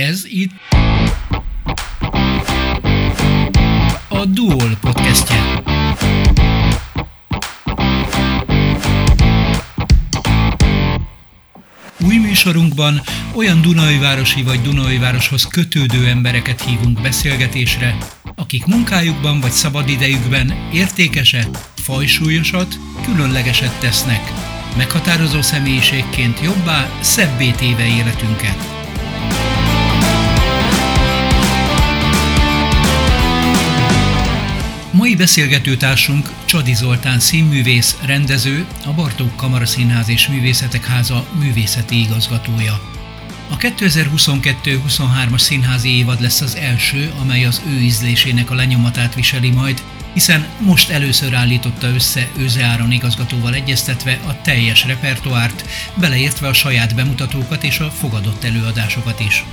Ez 0.00 0.24
itt 0.24 0.50
a 4.08 4.24
Duol 4.24 4.76
podcastje. 4.80 5.62
Új 12.00 12.16
műsorunkban 12.16 13.00
olyan 13.34 13.62
Dunajvárosi 13.62 14.42
vagy 14.42 14.60
Dunajvároshoz 14.60 15.44
kötődő 15.44 16.08
embereket 16.08 16.62
hívunk 16.62 17.00
beszélgetésre, 17.00 17.96
akik 18.34 18.66
munkájukban 18.66 19.40
vagy 19.40 19.50
szabadidejükben 19.50 20.68
értékeset, 20.72 21.70
fajsúlyosat, 21.74 22.74
különlegeset 23.04 23.80
tesznek, 23.80 24.32
meghatározó 24.76 25.42
személyiségként 25.42 26.40
jobbá, 26.40 26.98
szebbé 27.00 27.50
téve 27.50 27.86
életünket. 27.86 28.72
Mai 35.02 35.16
beszélgetőtársunk 35.16 36.30
Csadi 36.44 36.74
Zoltán 36.74 37.20
színművész, 37.20 37.96
rendező, 38.04 38.66
a 38.84 38.92
Bartók 38.92 39.36
Kamara 39.36 39.66
Színház 39.66 40.08
és 40.08 40.28
Művészetek 40.28 40.84
Háza 40.84 41.26
művészeti 41.38 42.00
igazgatója. 42.00 42.80
A 43.50 43.56
2022-23-as 43.56 45.38
színházi 45.38 45.96
évad 45.96 46.20
lesz 46.20 46.40
az 46.40 46.56
első, 46.56 47.12
amely 47.20 47.44
az 47.44 47.62
ő 47.66 47.80
ízlésének 47.80 48.50
a 48.50 48.54
lenyomatát 48.54 49.14
viseli 49.14 49.50
majd, 49.50 49.82
hiszen 50.12 50.46
most 50.58 50.90
először 50.90 51.34
állította 51.34 51.86
össze 51.86 52.28
Őze 52.38 52.64
Áron 52.64 52.92
igazgatóval 52.92 53.54
egyeztetve 53.54 54.20
a 54.26 54.40
teljes 54.40 54.86
repertoárt, 54.86 55.64
beleértve 55.94 56.48
a 56.48 56.52
saját 56.52 56.94
bemutatókat 56.94 57.64
és 57.64 57.78
a 57.78 57.90
fogadott 57.90 58.44
előadásokat 58.44 59.20
is. 59.20 59.44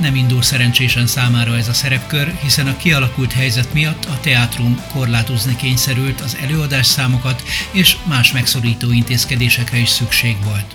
Nem 0.00 0.14
indul 0.14 0.42
szerencsésen 0.42 1.06
számára 1.06 1.56
ez 1.56 1.68
a 1.68 1.72
szerepkör, 1.72 2.34
hiszen 2.42 2.66
a 2.66 2.76
kialakult 2.76 3.32
helyzet 3.32 3.72
miatt 3.72 4.04
a 4.04 4.20
teátrum 4.20 4.80
korlátozni 4.92 5.56
kényszerült 5.56 6.20
az 6.20 6.36
előadás 6.42 6.86
számokat 6.86 7.42
és 7.72 7.96
más 8.08 8.32
megszorító 8.32 8.90
intézkedésekre 8.90 9.78
is 9.78 9.88
szükség 9.88 10.36
volt. 10.44 10.74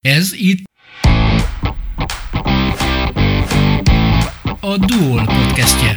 Ez 0.00 0.32
itt 0.32 0.64
a 4.60 4.76
Duol 4.76 5.24
podcastje. 5.24 5.96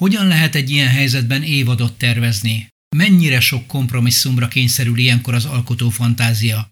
Hogyan 0.00 0.26
lehet 0.26 0.54
egy 0.54 0.70
ilyen 0.70 0.88
helyzetben 0.88 1.42
évadot 1.42 1.92
tervezni? 1.92 2.68
Mennyire 2.96 3.40
sok 3.40 3.66
kompromisszumra 3.66 4.48
kényszerül 4.48 4.98
ilyenkor 4.98 5.34
az 5.34 5.44
alkotó 5.44 5.88
fantázia? 5.88 6.68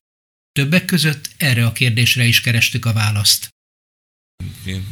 Többek 0.58 0.84
között 0.84 1.30
erre 1.36 1.66
a 1.66 1.72
kérdésre 1.72 2.24
is 2.24 2.40
kerestük 2.40 2.84
a 2.84 2.92
választ. 2.92 3.48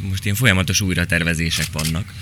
Most 0.01 0.23
ilyen 0.23 0.35
folyamatos 0.35 0.81
újratervezések 0.81 1.71
vannak, 1.71 2.13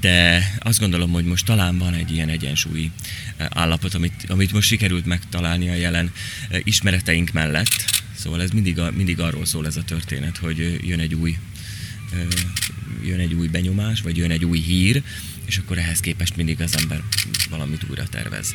de 0.00 0.50
azt 0.58 0.78
gondolom, 0.78 1.10
hogy 1.10 1.24
most 1.24 1.44
talán 1.44 1.78
van 1.78 1.94
egy 1.94 2.10
ilyen 2.10 2.28
egyensúlyi 2.28 2.90
állapot, 3.36 3.94
amit, 3.94 4.24
amit 4.28 4.52
most 4.52 4.68
sikerült 4.68 5.06
megtalálni 5.06 5.68
a 5.68 5.74
jelen 5.74 6.12
ismereteink 6.62 7.32
mellett. 7.32 8.02
Szóval 8.16 8.42
ez 8.42 8.50
mindig, 8.50 8.78
a, 8.78 8.90
mindig 8.90 9.20
arról 9.20 9.44
szól 9.44 9.66
ez 9.66 9.76
a 9.76 9.84
történet, 9.84 10.36
hogy 10.36 10.78
jön 10.86 11.00
egy 11.00 11.14
új 11.14 11.36
jön 13.04 13.18
egy 13.20 13.34
új 13.34 13.46
benyomás, 13.46 14.00
vagy 14.00 14.16
jön 14.16 14.30
egy 14.30 14.44
új 14.44 14.58
hír, 14.58 15.02
és 15.44 15.58
akkor 15.58 15.78
ehhez 15.78 16.00
képest 16.00 16.36
mindig 16.36 16.60
az 16.60 16.76
ember 16.76 17.02
valamit 17.50 17.84
újra 17.88 18.08
tervez. 18.08 18.54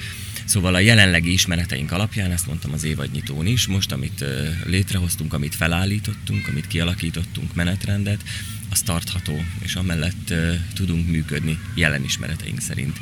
Szóval 0.49 0.75
a 0.75 0.79
jelenlegi 0.79 1.31
ismereteink 1.31 1.91
alapján, 1.91 2.31
ezt 2.31 2.47
mondtam 2.47 2.73
az 2.73 2.83
évadnyitón 2.83 3.45
is, 3.45 3.67
most 3.67 3.91
amit 3.91 4.25
létrehoztunk, 4.65 5.33
amit 5.33 5.55
felállítottunk, 5.55 6.47
amit 6.47 6.67
kialakítottunk, 6.67 7.55
menetrendet, 7.55 8.23
az 8.69 8.81
tartható, 8.81 9.43
és 9.59 9.75
amellett 9.75 10.33
tudunk 10.73 11.07
működni 11.07 11.59
jelen 11.75 12.03
ismereteink 12.03 12.61
szerint. 12.61 12.97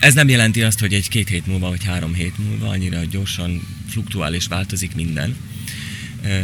Ez 0.00 0.14
nem 0.14 0.28
jelenti 0.28 0.62
azt, 0.62 0.80
hogy 0.80 0.94
egy-két 0.94 1.28
hét 1.28 1.46
múlva, 1.46 1.68
vagy 1.68 1.84
három 1.84 2.14
hét 2.14 2.38
múlva 2.38 2.68
annyira 2.68 3.04
gyorsan 3.04 3.62
fluktuál 3.88 4.34
és 4.34 4.46
változik 4.46 4.94
minden, 4.94 5.36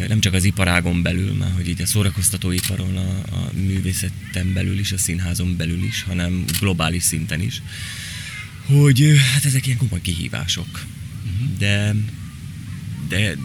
nem 0.09 0.21
csak 0.21 0.35
az 0.35 0.45
iparágon 0.45 1.03
belül, 1.03 1.33
már 1.33 1.53
hogy 1.53 1.69
így 1.69 1.83
a 1.83 1.87
szórakoztatóiparon, 1.87 2.97
a, 2.97 3.35
a 3.35 3.51
művészeten 3.53 4.53
belül 4.53 4.79
is, 4.79 4.93
a 4.93 4.99
színházon 4.99 5.57
belül 5.57 5.85
is, 5.85 6.03
hanem 6.03 6.45
globális 6.61 7.03
szinten 7.03 7.41
is, 7.41 7.63
hogy 8.67 9.15
hát 9.33 9.45
ezek 9.45 9.67
ilyen 9.67 9.79
komoly 9.79 10.01
kihívások. 10.01 10.69
Uh-huh. 10.69 11.59
De, 11.59 11.95
de, 13.09 13.37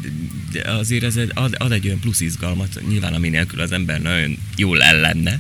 de 0.52 0.72
azért 0.72 1.04
ez 1.04 1.20
ad, 1.34 1.56
ad 1.58 1.72
egy 1.72 1.86
olyan 1.86 2.00
plusz 2.00 2.20
izgalmat, 2.20 2.82
nyilván 2.88 3.14
ami 3.14 3.30
nélkül 3.30 3.60
az 3.60 3.72
ember 3.72 4.02
nagyon 4.02 4.38
jól 4.56 4.84
ellenne, 4.84 5.40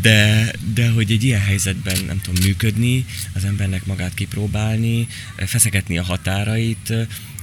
de, 0.00 0.52
de 0.74 0.90
hogy 0.90 1.10
egy 1.12 1.24
ilyen 1.24 1.40
helyzetben 1.40 1.96
nem 2.06 2.20
tudom 2.20 2.44
működni, 2.44 3.04
az 3.32 3.44
embernek 3.44 3.86
magát 3.86 4.14
kipróbálni, 4.14 5.08
feszegetni 5.36 5.98
a 5.98 6.02
határait, 6.02 6.92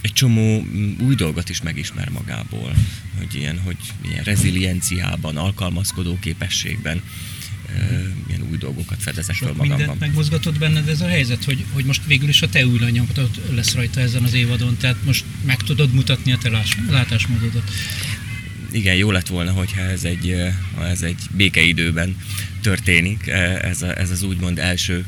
egy 0.02 0.14
csomó 0.14 0.66
új 1.00 1.16
dolgot 1.16 1.50
is 1.50 1.62
megismer 1.62 2.10
magából, 2.10 2.74
hogy 3.18 3.36
ilyen, 3.36 3.60
hogy 3.60 3.78
ilyen 4.02 4.24
rezilienciában, 4.24 5.38
alkalmazkodó 5.38 6.18
képességben 6.20 7.02
ilyen 8.28 8.42
új 8.50 8.58
dolgokat 8.58 9.02
fedezek 9.02 9.36
fel 9.36 9.48
magamban. 9.48 9.78
mindent 9.78 10.00
megmozgatott 10.00 10.58
benned 10.58 10.88
ez 10.88 11.02
a 11.02 11.08
helyzet, 11.08 11.44
hogy, 11.44 11.66
hogy 11.72 11.86
most 11.86 12.02
végül 12.06 12.30
is 12.30 12.42
a 12.42 12.50
te 12.50 12.66
lenyomatod 12.80 13.30
lesz 13.52 13.74
rajta 13.74 14.00
ezen 14.00 14.24
az 14.24 14.34
évadon, 14.34 14.78
tehát 14.78 14.98
most 15.06 15.26
meg 15.46 15.58
tudod 15.58 15.94
mutatni 15.94 16.32
a 16.32 16.38
te 16.38 16.64
látásmódodat. 16.90 17.72
Igen, 18.72 18.96
jó 18.96 19.12
lett 19.12 19.28
volna, 19.28 19.52
hogyha 19.52 19.82
ez 19.82 20.04
egy, 20.04 20.36
ez 20.82 21.02
egy 21.02 21.20
békeidőben 21.32 22.16
történik, 22.62 23.28
ez, 23.62 23.82
a, 23.82 24.00
ez 24.00 24.12
az 24.12 24.24
úgymond 24.24 24.60
első 24.60 25.06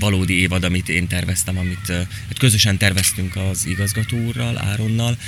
valódi 0.00 0.40
évad, 0.40 0.64
amit 0.64 0.88
én 0.88 1.06
terveztem, 1.06 1.58
amit 1.58 1.86
hát 2.28 2.38
közösen 2.38 2.76
terveztünk 2.76 3.36
az 3.36 3.66
igazgató 3.66 4.18
úrral, 4.18 4.58
Áronnal, 4.58 5.18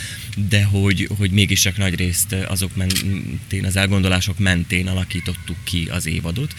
de 0.49 0.65
hogy, 0.65 1.09
hogy 1.19 1.31
mégis 1.31 1.61
csak 1.61 1.77
nagy 1.77 1.95
részt 1.95 2.33
azok 2.33 2.77
mentén, 2.77 3.65
az 3.65 3.77
elgondolások 3.77 4.39
mentén 4.39 4.89
alakítottuk 4.89 5.57
ki 5.65 5.89
az 5.91 6.07
évadot, 6.07 6.55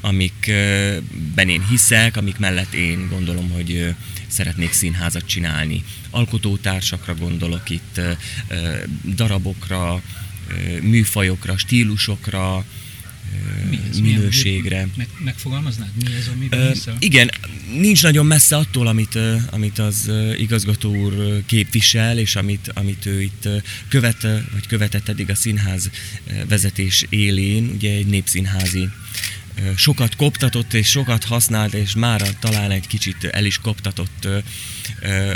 amikben 0.00 1.48
én 1.48 1.66
hiszek, 1.68 2.16
amik 2.16 2.38
mellett 2.38 2.72
én 2.72 3.08
gondolom, 3.08 3.50
hogy 3.50 3.94
szeretnék 4.26 4.72
színházat 4.72 5.26
csinálni. 5.26 5.84
Alkotótársakra 6.10 7.14
gondolok 7.14 7.70
itt, 7.70 8.00
darabokra, 9.14 10.02
műfajokra, 10.80 11.56
stílusokra, 11.56 12.64
mi 13.70 13.80
ez, 13.90 14.00
minőségre. 14.00 14.88
Meg, 14.96 15.08
megfogalmaznád, 15.24 15.88
mi 16.04 16.14
ez, 16.14 16.30
ami 16.34 16.48
uh, 16.86 16.96
Igen, 16.98 17.30
nincs 17.78 18.02
nagyon 18.02 18.26
messze 18.26 18.56
attól, 18.56 18.86
amit, 18.86 19.18
amit 19.50 19.78
az 19.78 20.10
igazgató 20.36 20.96
úr 20.96 21.42
képvisel, 21.46 22.18
és 22.18 22.36
amit, 22.36 22.70
amit 22.74 23.06
ő 23.06 23.22
itt 23.22 23.48
követ, 23.88 24.22
vagy 24.22 24.66
követett 24.68 25.08
eddig 25.08 25.30
a 25.30 25.34
színház 25.34 25.90
vezetés 26.48 27.06
élén, 27.08 27.70
ugye 27.74 27.90
egy 27.90 28.06
népszínházi 28.06 28.88
sokat 29.76 30.16
koptatott 30.16 30.74
és 30.74 30.88
sokat 30.88 31.24
használt, 31.24 31.74
és 31.74 31.94
már 31.94 32.22
talán 32.38 32.70
egy 32.70 32.86
kicsit 32.86 33.24
el 33.24 33.44
is 33.44 33.58
koptatott 33.58 34.28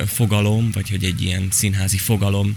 fogalom, 0.07 0.71
vagy 0.71 0.91
hogy 0.91 1.05
egy 1.05 1.23
ilyen 1.23 1.49
színházi 1.51 1.99
fogalom 1.99 2.57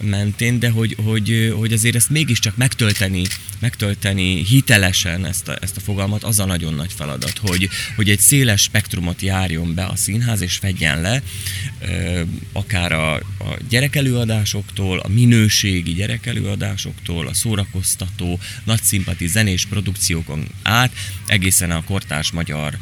mentén, 0.00 0.58
de 0.58 0.70
hogy, 0.70 0.96
hogy, 1.04 1.54
hogy 1.56 1.72
azért 1.72 1.94
ezt 1.94 2.10
mégiscsak 2.10 2.56
megtölteni, 2.56 3.22
megtölteni 3.58 4.44
hitelesen 4.44 5.26
ezt 5.26 5.48
a, 5.48 5.58
ezt 5.60 5.76
a 5.76 5.80
fogalmat, 5.80 6.24
az 6.24 6.38
a 6.38 6.44
nagyon 6.44 6.74
nagy 6.74 6.92
feladat, 6.92 7.38
hogy, 7.38 7.68
hogy 7.96 8.10
egy 8.10 8.20
széles 8.20 8.62
spektrumot 8.62 9.22
járjon 9.22 9.74
be 9.74 9.84
a 9.84 9.96
színház, 9.96 10.40
és 10.40 10.56
fedjen 10.56 11.00
le 11.00 11.22
akár 12.52 12.92
a, 12.92 13.14
a 13.14 13.58
gyerekelőadásoktól, 13.68 14.98
a 14.98 15.08
minőségi 15.08 15.92
gyerekelőadásoktól, 15.92 17.26
a 17.26 17.34
szórakoztató, 17.34 18.38
nagy 18.64 18.82
szimpati 18.82 19.26
zenés 19.26 19.66
produkciókon 19.66 20.46
át, 20.62 20.92
egészen 21.26 21.70
a 21.70 21.84
kortárs 21.84 22.30
magyar 22.30 22.76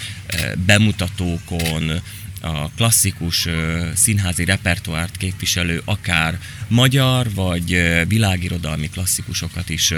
bemutatókon, 0.66 2.02
a 2.40 2.70
klasszikus 2.70 3.48
színházi 3.94 4.44
repertoárt 4.44 5.16
képviselő, 5.16 5.82
akár 5.84 6.40
magyar 6.68 7.34
vagy 7.34 7.82
világirodalmi 8.08 8.88
klasszikusokat 8.88 9.68
is 9.68 9.94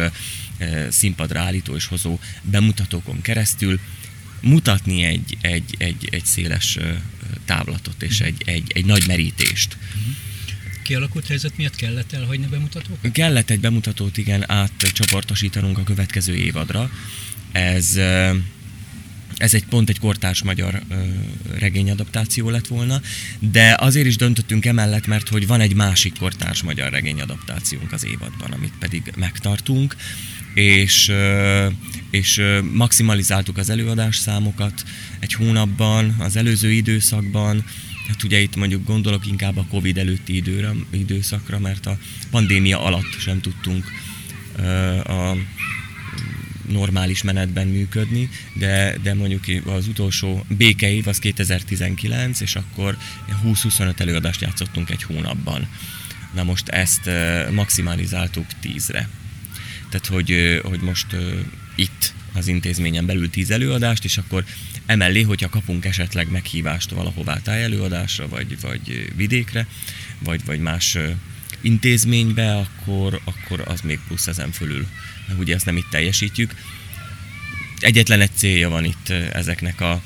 színpadra 0.88 1.40
állító 1.40 1.74
és 1.74 1.86
hozó 1.86 2.18
bemutatókon 2.42 3.20
keresztül 3.20 3.80
mutatni 4.40 5.02
egy, 5.02 5.36
egy, 5.40 5.74
egy, 5.78 6.08
egy 6.10 6.24
széles 6.24 6.78
távlatot 7.44 8.02
és 8.02 8.20
egy, 8.20 8.42
egy, 8.44 8.72
egy 8.74 8.84
nagy 8.84 9.06
merítést. 9.06 9.76
Kialakult 10.82 11.26
helyzet 11.26 11.56
miatt 11.56 11.76
kellett 11.76 12.12
elhagyni 12.12 12.46
bemutatót? 12.46 13.10
Kellett 13.12 13.50
egy 13.50 13.60
bemutatót, 13.60 14.16
igen, 14.16 14.50
átcsoportosítanunk 14.50 15.78
a 15.78 15.82
következő 15.82 16.34
évadra. 16.34 16.90
Ez 17.52 17.98
ez 19.38 19.54
egy 19.54 19.64
pont 19.64 19.88
egy 19.88 19.98
kortárs 19.98 20.42
magyar 20.42 20.82
ö, 20.88 20.94
regényadaptáció 21.58 22.50
lett 22.50 22.66
volna, 22.66 23.00
de 23.38 23.76
azért 23.80 24.06
is 24.06 24.16
döntöttünk 24.16 24.64
emellett, 24.64 25.06
mert 25.06 25.28
hogy 25.28 25.46
van 25.46 25.60
egy 25.60 25.74
másik 25.74 26.18
kortárs 26.18 26.62
magyar 26.62 26.90
regényadaptációnk 26.90 27.92
az 27.92 28.04
évadban, 28.04 28.50
amit 28.50 28.72
pedig 28.78 29.12
megtartunk, 29.16 29.96
és, 30.54 31.08
ö, 31.08 31.66
és 32.10 32.38
ö, 32.38 32.62
maximalizáltuk 32.62 33.58
az 33.58 33.70
előadás 33.70 34.16
számokat 34.16 34.82
egy 35.18 35.32
hónapban, 35.32 36.16
az 36.18 36.36
előző 36.36 36.70
időszakban, 36.70 37.64
Hát 38.08 38.22
ugye 38.22 38.40
itt 38.40 38.56
mondjuk 38.56 38.86
gondolok 38.86 39.26
inkább 39.26 39.56
a 39.56 39.66
Covid 39.70 39.98
előtti 39.98 40.36
időre, 40.36 40.70
időszakra, 40.90 41.58
mert 41.58 41.86
a 41.86 41.98
pandémia 42.30 42.82
alatt 42.82 43.18
sem 43.18 43.40
tudtunk 43.40 43.84
a 45.04 45.36
normális 46.68 47.22
menetben 47.22 47.66
működni, 47.66 48.28
de, 48.52 48.96
de 49.02 49.14
mondjuk 49.14 49.44
az 49.66 49.86
utolsó 49.88 50.44
békeév 50.48 51.08
az 51.08 51.18
2019, 51.18 52.40
és 52.40 52.54
akkor 52.54 52.96
20-25 53.44 54.00
előadást 54.00 54.40
játszottunk 54.40 54.90
egy 54.90 55.02
hónapban. 55.02 55.68
Na 56.34 56.42
most 56.42 56.68
ezt 56.68 57.10
maximalizáltuk 57.50 58.46
10-re. 58.62 59.08
Tehát, 59.90 60.06
hogy, 60.06 60.60
hogy 60.62 60.80
most 60.80 61.06
itt 61.74 62.12
az 62.32 62.48
intézményen 62.48 63.06
belül 63.06 63.30
10 63.30 63.50
előadást, 63.50 64.04
és 64.04 64.18
akkor 64.18 64.44
emellé, 64.86 65.22
hogyha 65.22 65.48
kapunk 65.48 65.84
esetleg 65.84 66.30
meghívást 66.30 66.90
valahová 66.90 67.38
tájelőadásra, 67.38 68.28
vagy, 68.28 68.60
vagy 68.60 69.12
vidékre, 69.16 69.66
vagy, 70.18 70.44
vagy 70.44 70.60
más 70.60 70.98
intézménybe, 71.60 72.56
akkor, 72.56 73.20
akkor 73.24 73.62
az 73.64 73.80
még 73.80 73.98
plusz 74.06 74.26
ezen 74.26 74.52
fölül. 74.52 74.86
Mert 75.26 75.40
ugye 75.40 75.54
ezt 75.54 75.64
nem 75.64 75.76
itt 75.76 75.88
teljesítjük. 75.90 76.54
Egyetlen 77.78 78.20
egy 78.20 78.34
célja 78.34 78.68
van 78.68 78.84
itt 78.84 79.08
ezeknek 79.08 79.80
a 79.80 80.02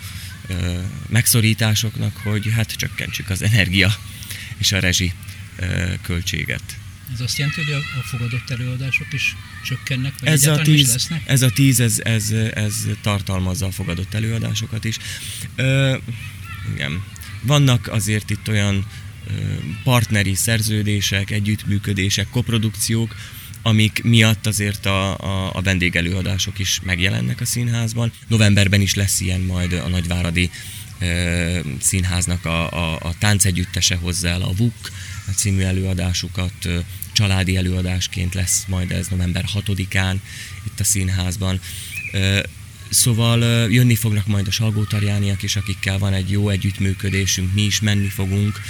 ö, 0.46 0.78
megszorításoknak, 1.08 2.16
hogy 2.16 2.50
hát 2.52 2.72
csökkentsük 2.72 3.31
az 3.31 3.43
energia 3.43 3.94
és 4.58 4.72
a 4.72 4.78
rezsi 4.78 5.12
ö, 5.56 5.93
költséget. 6.02 6.62
Ez 7.12 7.20
azt 7.20 7.38
jelenti, 7.38 7.62
hogy 7.62 7.72
a, 7.72 7.76
a 7.76 8.02
fogadott 8.02 8.50
előadások 8.50 9.12
is 9.12 9.37
csökkennek, 9.64 10.12
vagy 10.20 10.28
ez 10.28 10.46
a 10.46 10.56
tíz, 10.56 10.81
is 10.81 10.87
lesznek? 10.87 11.22
Ez 11.26 11.43
a 11.43 11.50
tíz, 11.50 11.81
ez, 11.81 12.00
ez, 12.04 12.31
ez 12.54 12.87
tartalmazza 13.00 13.66
a 13.66 13.70
fogadott 13.70 14.14
előadásokat 14.14 14.84
is. 14.84 14.96
Ö, 15.56 15.96
igen. 16.75 17.04
Vannak 17.43 17.88
azért 17.88 18.31
itt 18.31 18.49
olyan 18.49 18.87
partneri 19.85 20.35
szerződések, 20.35 21.31
együttműködések, 21.31 22.29
koprodukciók, 22.31 23.15
amik 23.63 24.03
miatt 24.03 24.47
azért 24.47 24.87
a, 24.87 25.19
a, 25.19 25.51
a 25.55 25.63
vendégelőadások 25.63 26.59
is 26.59 26.81
megjelennek 26.83 27.41
a 27.41 27.45
színházban. 27.45 28.13
Novemberben 28.29 28.81
is 28.81 28.95
lesz 28.95 29.21
ilyen 29.21 29.41
majd 29.41 29.73
a 29.73 29.89
Nagyváradi 29.89 30.51
e, 30.99 31.61
színháznak 31.81 32.45
a, 32.45 32.71
a, 32.71 32.99
a 33.03 33.15
táncegyüttese 33.19 33.97
hozzá 33.97 34.31
el 34.31 34.43
a 34.43 34.53
VUK 34.57 34.93
című 35.35 35.63
előadásukat, 35.63 36.69
családi 37.13 37.57
előadásként 37.57 38.35
lesz 38.35 38.65
majd 38.69 38.91
ez 38.91 39.07
november 39.09 39.45
6-án 39.55 40.17
itt 40.67 40.81
a 40.81 40.85
színházban. 40.85 41.61
E, 42.13 42.43
Szóval 42.93 43.71
jönni 43.71 43.95
fognak 43.95 44.27
majd 44.27 44.47
a 44.47 44.51
salgótarjániak 44.51 45.43
is, 45.43 45.57
akikkel 45.57 45.99
van 45.99 46.13
egy 46.13 46.31
jó 46.31 46.49
együttműködésünk, 46.49 47.55
mi 47.55 47.63
is 47.63 47.81
menni 47.81 48.09
fogunk 48.09 48.61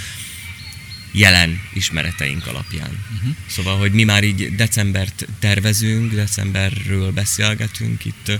jelen 1.13 1.61
ismereteink 1.73 2.47
alapján. 2.47 3.05
Uh-huh. 3.15 3.35
Szóval, 3.47 3.77
hogy 3.77 3.91
mi 3.91 4.03
már 4.03 4.23
így 4.23 4.55
decembert 4.55 5.27
tervezünk, 5.39 6.13
decemberről 6.13 7.11
beszélgetünk 7.11 8.05
itt, 8.05 8.31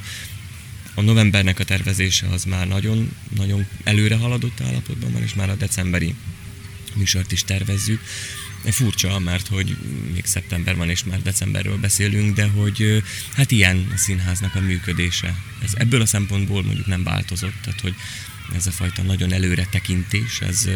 a 0.93 1.01
novembernek 1.01 1.59
a 1.59 1.63
tervezése 1.63 2.27
az 2.27 2.43
már 2.43 2.67
nagyon, 2.67 3.11
nagyon 3.35 3.65
előre 3.83 4.15
haladott 4.15 4.61
állapotban 4.61 5.11
van, 5.11 5.21
és 5.21 5.33
már 5.33 5.49
a 5.49 5.55
decemberi 5.55 6.15
műsort 6.95 7.31
is 7.31 7.43
tervezzük. 7.43 8.01
Furcsa, 8.63 9.19
mert 9.19 9.47
hogy 9.47 9.77
még 10.13 10.25
szeptember 10.25 10.75
van, 10.75 10.89
és 10.89 11.03
már 11.03 11.21
decemberről 11.21 11.77
beszélünk, 11.77 12.35
de 12.35 12.47
hogy 12.47 13.03
hát 13.35 13.51
ilyen 13.51 13.91
a 13.93 13.97
színháznak 13.97 14.55
a 14.55 14.59
működése. 14.59 15.35
Ez 15.63 15.73
ebből 15.73 16.01
a 16.01 16.05
szempontból 16.05 16.63
mondjuk 16.63 16.87
nem 16.87 17.03
változott, 17.03 17.53
tehát 17.63 17.81
hogy 17.81 17.95
ez 18.55 18.67
a 18.67 18.71
fajta 18.71 19.01
nagyon 19.01 19.33
előre 19.33 19.67
tekintés, 19.71 20.39
ez 20.39 20.69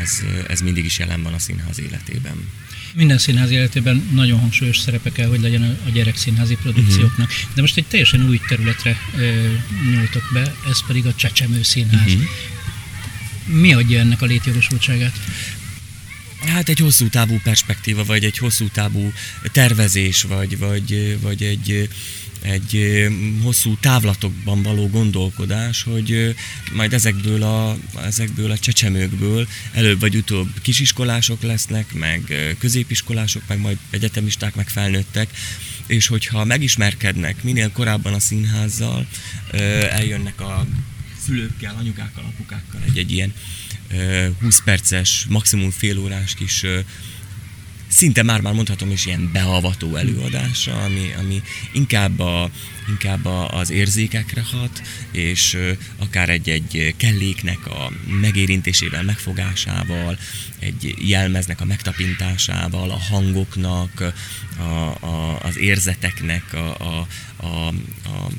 ez, 0.00 0.22
ez 0.48 0.60
mindig 0.60 0.84
is 0.84 0.98
jelen 0.98 1.22
van 1.22 1.32
a 1.32 1.38
színház 1.38 1.80
életében. 1.80 2.48
Minden 2.94 3.18
színház 3.18 3.50
életében 3.50 4.08
nagyon 4.12 4.40
hangsúlyos 4.40 4.78
szerepe 4.78 5.12
kell, 5.12 5.28
hogy 5.28 5.40
legyen 5.40 5.78
a 5.86 5.90
gyerekszínházi 5.90 6.54
produkcióknak. 6.54 7.28
Uh-huh. 7.28 7.54
De 7.54 7.60
most 7.60 7.76
egy 7.76 7.84
teljesen 7.84 8.28
új 8.28 8.40
területre 8.48 8.96
ö, 9.16 9.52
nyúltok 9.94 10.30
be, 10.32 10.54
ez 10.68 10.86
pedig 10.86 11.06
a 11.06 11.14
Csecsemő 11.14 11.62
Színház. 11.62 12.12
Uh-huh. 12.12 12.28
Mi 13.46 13.72
adja 13.72 14.00
ennek 14.00 14.22
a 14.22 14.26
létjogosultságát? 14.26 15.18
Hát 16.46 16.68
egy 16.68 16.78
hosszú 16.78 17.08
távú 17.08 17.40
perspektíva, 17.42 18.04
vagy 18.04 18.24
egy 18.24 18.38
hosszú 18.38 18.68
távú 18.68 19.12
tervezés, 19.52 20.22
vagy, 20.22 20.58
vagy, 20.58 21.18
vagy 21.20 21.42
egy 21.42 21.88
egy 22.42 23.06
hosszú 23.42 23.76
távlatokban 23.80 24.62
való 24.62 24.88
gondolkodás, 24.88 25.82
hogy 25.82 26.34
majd 26.72 26.92
ezekből 26.92 27.42
a, 27.42 27.76
ezekből 28.04 28.50
a 28.50 28.58
csecsemőkből 28.58 29.48
előbb 29.72 30.00
vagy 30.00 30.16
utóbb 30.16 30.48
kisiskolások 30.62 31.42
lesznek, 31.42 31.92
meg 31.94 32.34
középiskolások, 32.58 33.42
meg 33.46 33.58
majd 33.58 33.78
egyetemisták, 33.90 34.54
meg 34.54 34.68
felnőttek, 34.68 35.28
és 35.86 36.06
hogyha 36.06 36.44
megismerkednek 36.44 37.42
minél 37.42 37.72
korábban 37.72 38.14
a 38.14 38.20
színházzal, 38.20 39.06
eljönnek 39.90 40.40
a 40.40 40.66
szülőkkel, 41.24 41.74
anyukákkal, 41.78 42.24
apukákkal 42.24 42.80
egy-egy 42.86 43.12
ilyen 43.12 43.32
20 44.40 44.62
perces, 44.64 45.26
maximum 45.28 45.70
fél 45.70 45.98
órás 45.98 46.34
kis 46.34 46.64
szinte 47.92 48.22
már 48.22 48.40
már 48.40 48.52
mondhatom 48.52 48.90
is 48.90 49.06
ilyen 49.06 49.30
beavató 49.32 49.96
előadásra, 49.96 50.82
ami, 50.82 51.12
ami 51.18 51.42
inkább, 51.72 52.18
a, 52.18 52.50
inkább 52.88 53.24
a, 53.24 53.58
az 53.58 53.70
érzékekre 53.70 54.42
hat, 54.42 54.82
és 55.10 55.58
akár 55.98 56.28
egy-egy 56.28 56.94
kelléknek 56.96 57.66
a 57.66 57.92
megérintésével, 58.20 59.02
megfogásával, 59.02 60.18
egy 60.58 60.94
jelmeznek 60.98 61.60
a 61.60 61.64
megtapintásával, 61.64 62.90
a 62.90 62.98
hangoknak, 62.98 64.12
a, 64.58 64.62
a, 65.06 65.40
az 65.42 65.58
érzeteknek 65.58 66.54
a, 66.54 66.76
a, 66.78 67.06
a, 67.46 67.66
a 68.04 68.30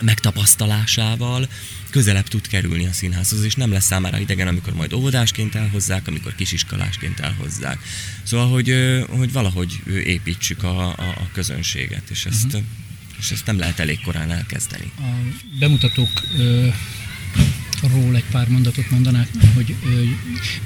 megtapasztalásával, 0.00 1.48
közelebb 1.96 2.28
tud 2.28 2.46
kerülni 2.48 2.86
a 2.86 2.92
színházhoz, 2.92 3.44
és 3.44 3.54
nem 3.54 3.72
lesz 3.72 3.84
számára 3.84 4.18
idegen, 4.18 4.48
amikor 4.48 4.74
majd 4.74 4.92
óvodásként 4.92 5.54
elhozzák, 5.54 6.08
amikor 6.08 6.34
kisiskolásként 6.34 7.20
elhozzák. 7.20 7.78
Szóval, 8.22 8.48
hogy, 8.48 8.74
hogy 9.08 9.32
valahogy 9.32 9.82
építsük 10.04 10.62
a, 10.62 10.88
a, 10.88 11.08
a 11.08 11.28
közönséget, 11.32 12.02
és 12.10 12.24
ezt, 12.24 12.44
uh-huh. 12.44 12.62
és 13.18 13.30
ezt 13.30 13.46
nem 13.46 13.58
lehet 13.58 13.78
elég 13.78 14.00
korán 14.00 14.30
elkezdeni. 14.30 14.90
A 14.98 15.02
bemutatók 15.58 16.10
ö, 16.38 16.66
ról 17.92 18.16
egy 18.16 18.24
pár 18.30 18.48
mondatot 18.48 18.90
mondanák, 18.90 19.28
hogy 19.54 19.74
ö, 19.84 20.02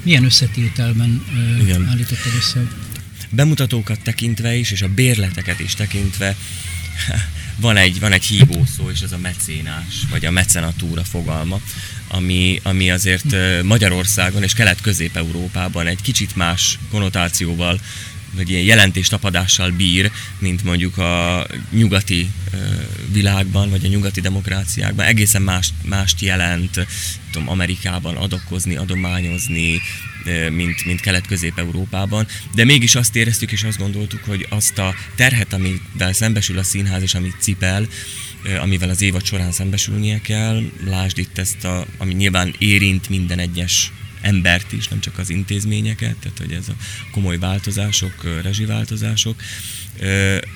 milyen 0.03 0.23
összetételben 0.23 1.25
ö, 1.35 1.61
Igen. 1.61 1.87
állítottad 1.89 2.33
össze? 2.37 2.67
Bemutatókat 3.29 4.01
tekintve 4.01 4.55
is, 4.55 4.71
és 4.71 4.81
a 4.81 4.87
bérleteket 4.87 5.59
is 5.59 5.73
tekintve 5.73 6.35
van 7.59 7.77
egy, 7.77 7.99
van 7.99 8.11
egy 8.11 8.25
hívó 8.25 8.65
szó, 8.77 8.89
és 8.89 9.01
ez 9.01 9.11
a 9.11 9.17
mecénás, 9.17 9.95
vagy 10.09 10.25
a 10.25 10.31
mecenatúra 10.31 11.03
fogalma, 11.03 11.59
ami, 12.07 12.59
ami 12.63 12.91
azért 12.91 13.35
Magyarországon 13.63 14.43
és 14.43 14.53
Kelet-Közép-Európában 14.53 15.87
egy 15.87 16.01
kicsit 16.01 16.35
más 16.35 16.79
konnotációval 16.89 17.79
vagy 18.35 18.49
ilyen 18.49 18.63
jelentéstapadással 18.63 19.69
bír, 19.71 20.11
mint 20.39 20.63
mondjuk 20.63 20.97
a 20.97 21.47
nyugati 21.71 22.31
világban, 23.11 23.69
vagy 23.69 23.85
a 23.85 23.87
nyugati 23.87 24.21
demokráciákban. 24.21 25.05
Egészen 25.05 25.41
más, 25.41 25.69
mást 25.83 26.21
jelent 26.21 26.85
tudom, 27.31 27.49
Amerikában 27.49 28.15
adokozni, 28.15 28.75
adományozni, 28.75 29.81
mint, 30.51 30.85
mint 30.85 31.01
Kelet-Közép-Európában, 31.01 32.27
de 32.55 32.63
mégis 32.63 32.95
azt 32.95 33.15
éreztük 33.15 33.51
és 33.51 33.63
azt 33.63 33.77
gondoltuk, 33.77 34.23
hogy 34.23 34.45
azt 34.49 34.77
a 34.77 34.95
terhet, 35.15 35.53
amivel 35.53 36.13
szembesül 36.13 36.57
a 36.57 36.63
színház 36.63 37.01
és 37.01 37.13
amit 37.13 37.35
cipel, 37.39 37.87
amivel 38.61 38.89
az 38.89 39.01
évad 39.01 39.25
során 39.25 39.51
szembesülnie 39.51 40.21
kell, 40.21 40.63
lásd 40.85 41.17
itt 41.17 41.37
ezt, 41.37 41.65
a, 41.65 41.85
ami 41.97 42.13
nyilván 42.13 42.55
érint 42.57 43.09
minden 43.09 43.39
egyes 43.39 43.91
embert 44.21 44.71
is, 44.71 44.87
nem 44.87 44.99
csak 44.99 45.17
az 45.17 45.29
intézményeket, 45.29 46.15
tehát 46.15 46.37
hogy 46.37 46.51
ez 46.51 46.69
a 46.69 46.73
komoly 47.11 47.37
változások, 47.37 48.41
rezsiváltozások, 48.41 49.41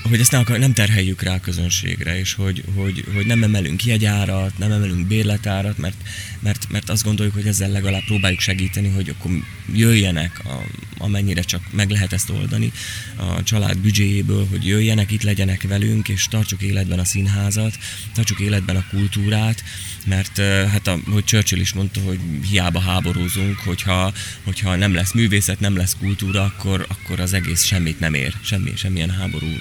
hogy 0.04 0.20
ezt 0.20 0.32
nem, 0.32 0.42
akar, 0.42 0.60
nem 0.60 0.74
terheljük 0.74 1.22
rá 1.22 1.34
a 1.34 1.40
közönségre, 1.40 2.20
és 2.20 2.34
hogy, 2.34 2.64
hogy, 2.76 3.04
hogy 3.14 3.26
nem 3.26 3.44
emelünk 3.44 3.86
jegyárat, 3.86 4.58
nem 4.58 4.72
emelünk 4.72 5.08
bérletárat, 5.08 5.78
mert, 5.78 5.98
mert, 6.40 6.68
mert 6.70 6.90
azt 6.90 7.04
gondoljuk, 7.04 7.36
hogy 7.36 7.48
ezzel 7.48 7.70
legalább 7.70 8.04
próbáljuk 8.06 8.40
segíteni, 8.40 8.90
hogy 8.90 9.10
akkor 9.10 9.32
jöjjenek, 9.74 10.46
a, 10.46 10.64
amennyire 10.98 11.42
csak 11.42 11.62
meg 11.72 11.90
lehet 11.90 12.14
ezt 12.14 12.30
oldani 12.30 12.72
a 13.16 13.44
család 13.44 13.78
büdzséjéből, 13.78 14.48
hogy 14.50 14.66
jöjjenek, 14.66 15.12
itt 15.12 15.24
legyenek 15.24 15.62
velünk, 15.62 16.10
és 16.10 16.28
tartsuk 16.28 16.62
életben 16.62 17.00
a 17.00 17.06
színházat, 17.06 17.78
tartsuk 18.14 18.40
életben 18.40 18.76
a 18.76 18.86
kultúrát, 18.90 19.64
mert 20.06 20.38
hát 20.72 20.90
hogy 21.12 21.24
Churchill 21.24 21.60
is 21.60 21.74
mondta, 21.74 22.02
hogy 22.02 22.20
hiába 22.50 22.80
háborúzunk, 22.80 23.58
hogyha, 23.58 24.14
hogyha 24.44 24.76
nem 24.76 24.94
lesz 24.94 25.14
művészet, 25.14 25.60
nem 25.60 25.76
lesz 25.76 25.96
kultúra, 26.00 26.44
akkor, 26.44 26.86
akkor 26.90 27.20
az 27.20 27.34
egész 27.34 27.64
semmit 27.64 28.00
nem 28.00 28.14
ér, 28.14 28.34
semmi, 28.42 28.72
semmilyen 28.76 29.10
háború 29.36 29.58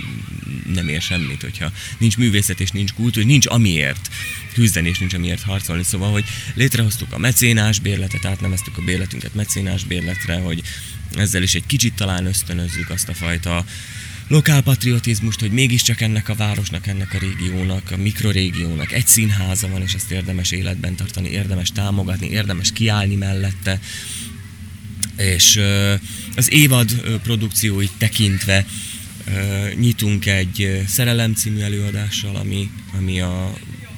nem 0.75 0.89
ér 0.89 1.03
semmit, 1.03 1.41
hogyha 1.41 1.73
nincs 1.99 2.17
művészet 2.17 2.61
és 2.61 2.71
nincs 2.71 2.93
kultúra, 2.93 3.27
nincs 3.27 3.47
amiért 3.47 4.09
küzdeni 4.53 4.89
és 4.89 4.99
nincs 4.99 5.15
amiért 5.15 5.43
harcolni. 5.43 5.83
Szóval, 5.83 6.13
hogy 6.13 6.25
létrehoztuk 6.55 7.13
a 7.13 7.19
mecénás 7.19 7.79
bérletet, 7.79 8.25
átneveztük 8.25 8.79
a 8.79 8.83
bérletünket 8.83 9.35
mecénás 9.35 9.85
bérletre, 9.85 10.35
hogy 10.35 10.63
ezzel 11.15 11.43
is 11.43 11.55
egy 11.55 11.67
kicsit 11.67 11.95
talán 11.95 12.27
ösztönözzük 12.27 12.91
azt 12.91 13.09
a 13.09 13.15
fajta 13.15 13.65
lokálpatriotizmust, 14.29 15.41
hogy 15.41 15.51
mégiscsak 15.51 16.01
ennek 16.01 16.29
a 16.29 16.35
városnak, 16.35 16.87
ennek 16.87 17.15
a 17.15 17.19
régiónak, 17.19 17.91
a 17.91 17.97
mikrorégiónak 17.97 18.93
egy 18.93 19.07
színháza 19.07 19.69
van, 19.69 19.83
és 19.83 19.95
ezt 19.95 20.11
érdemes 20.11 20.51
életben 20.51 20.95
tartani, 20.97 21.29
érdemes 21.29 21.73
támogatni, 21.73 22.31
érdemes 22.31 22.73
kiállni 22.73 23.15
mellette. 23.15 23.81
És 25.17 25.61
az 26.37 26.53
évad 26.53 26.91
produkcióit 27.23 27.93
tekintve 27.99 28.67
nyitunk 29.75 30.27
egy 30.27 30.83
Szerelem 30.87 31.35
című 31.35 31.61
előadással, 31.61 32.37
ami, 32.37 32.71
ami 32.99 33.21
a 33.21 33.53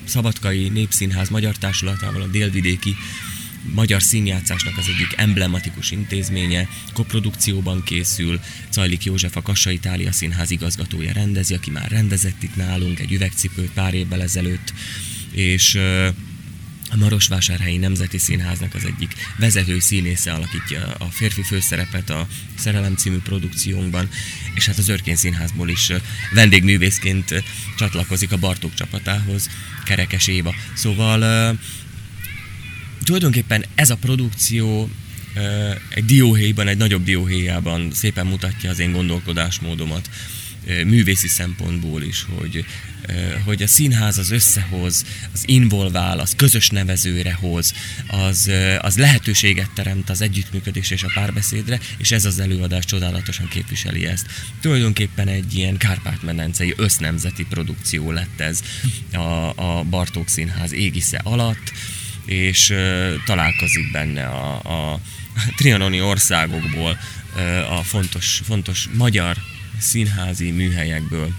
Szabadkai 0.04 0.68
Népszínház 0.68 1.28
Magyar 1.28 1.56
Társulatával 1.56 2.23
a 2.23 2.26
délvidéki 2.26 2.95
magyar 3.75 4.02
színjátszásnak 4.02 4.78
az 4.78 4.85
egyik 4.95 5.14
emblematikus 5.16 5.90
intézménye, 5.90 6.68
koprodukcióban 6.92 7.83
készül, 7.83 8.40
Cajlik 8.71 9.04
József 9.04 9.37
a 9.37 9.42
Kassa 9.42 9.71
Itália 9.71 10.12
Színház 10.12 10.50
igazgatója 10.50 11.12
rendezi, 11.12 11.54
aki 11.54 11.71
már 11.71 11.90
rendezett 11.90 12.42
itt 12.42 12.56
nálunk 12.56 13.00
egy 13.00 13.12
üvegcipőt 13.12 13.71
pár 13.71 13.95
évvel 13.95 14.23
ezelőtt, 14.23 14.73
és 15.30 15.78
a 16.90 16.97
Marosvásárhelyi 16.97 17.76
Nemzeti 17.76 18.19
Színháznak 18.19 18.75
az 18.75 18.85
egyik 18.85 19.14
vezető 19.38 19.78
színésze 19.78 20.33
alakítja 20.33 20.95
a 20.99 21.05
férfi 21.05 21.43
főszerepet 21.43 22.11
a 22.11 22.26
Szerelem 22.59 22.95
című 22.97 23.19
produkciónkban, 23.19 24.09
és 24.55 24.66
hát 24.66 24.78
az 24.78 24.88
Örkén 24.88 25.16
Színházból 25.16 25.69
is 25.69 25.93
vendégművészként 26.35 27.45
csatlakozik 27.76 28.33
a 28.33 28.37
Bartók 28.37 28.75
csapatához, 28.75 29.50
Kerekes 29.85 30.26
Éva. 30.26 30.55
Szóval 30.75 31.59
tulajdonképpen 33.05 33.64
ez 33.75 33.90
a 33.90 33.97
produkció 33.97 34.90
egy 35.88 36.05
dióhéjban, 36.05 36.69
egy 36.69 36.76
nagyobb 36.76 37.05
dióhéjában 37.05 37.90
szépen 37.93 38.26
mutatja 38.26 38.71
az 38.71 38.78
én 38.78 38.93
gondolkodásmódomat 38.93 40.11
művészi 40.67 41.29
szempontból 41.29 42.03
is, 42.03 42.27
hogy, 42.39 42.65
hogy 43.45 43.63
a 43.63 43.67
színház 43.67 44.19
az 44.19 44.31
összehoz, 44.31 45.05
az 45.33 45.43
involvál, 45.47 46.19
az 46.19 46.35
közös 46.37 46.69
nevezőre 46.69 47.35
hoz, 47.35 47.75
az, 48.07 48.51
az 48.79 48.99
lehetőséget 48.99 49.71
teremt 49.71 50.11
az 50.11 50.21
együttműködés 50.21 50.91
és 50.91 51.03
a 51.03 51.11
párbeszédre, 51.15 51.81
és 51.99 52.11
ez 52.11 52.25
az 52.25 52.39
előadás 52.39 52.85
csodálatosan 52.85 53.49
képviseli 53.49 54.07
ezt. 54.07 54.27
Tulajdonképpen 54.61 55.29
egy 55.29 55.55
ilyen 55.55 55.77
kárpát-medencei 55.77 56.75
össznemzeti 56.77 57.45
produkció 57.45 58.11
lett 58.11 58.41
ez 58.41 58.63
a, 59.13 59.53
a 59.57 59.83
Bartók 59.83 60.29
Színház 60.29 60.73
égisze 60.73 61.21
alatt, 61.25 61.73
és 62.25 62.75
találkozik 63.25 63.91
benne 63.91 64.25
a, 64.25 64.55
a 64.93 65.01
trianoni 65.57 66.01
országokból 66.01 66.99
a 67.69 67.83
fontos, 67.83 68.41
fontos 68.45 68.89
magyar 68.93 69.37
színházi 69.78 70.50
műhelyekből 70.50 71.35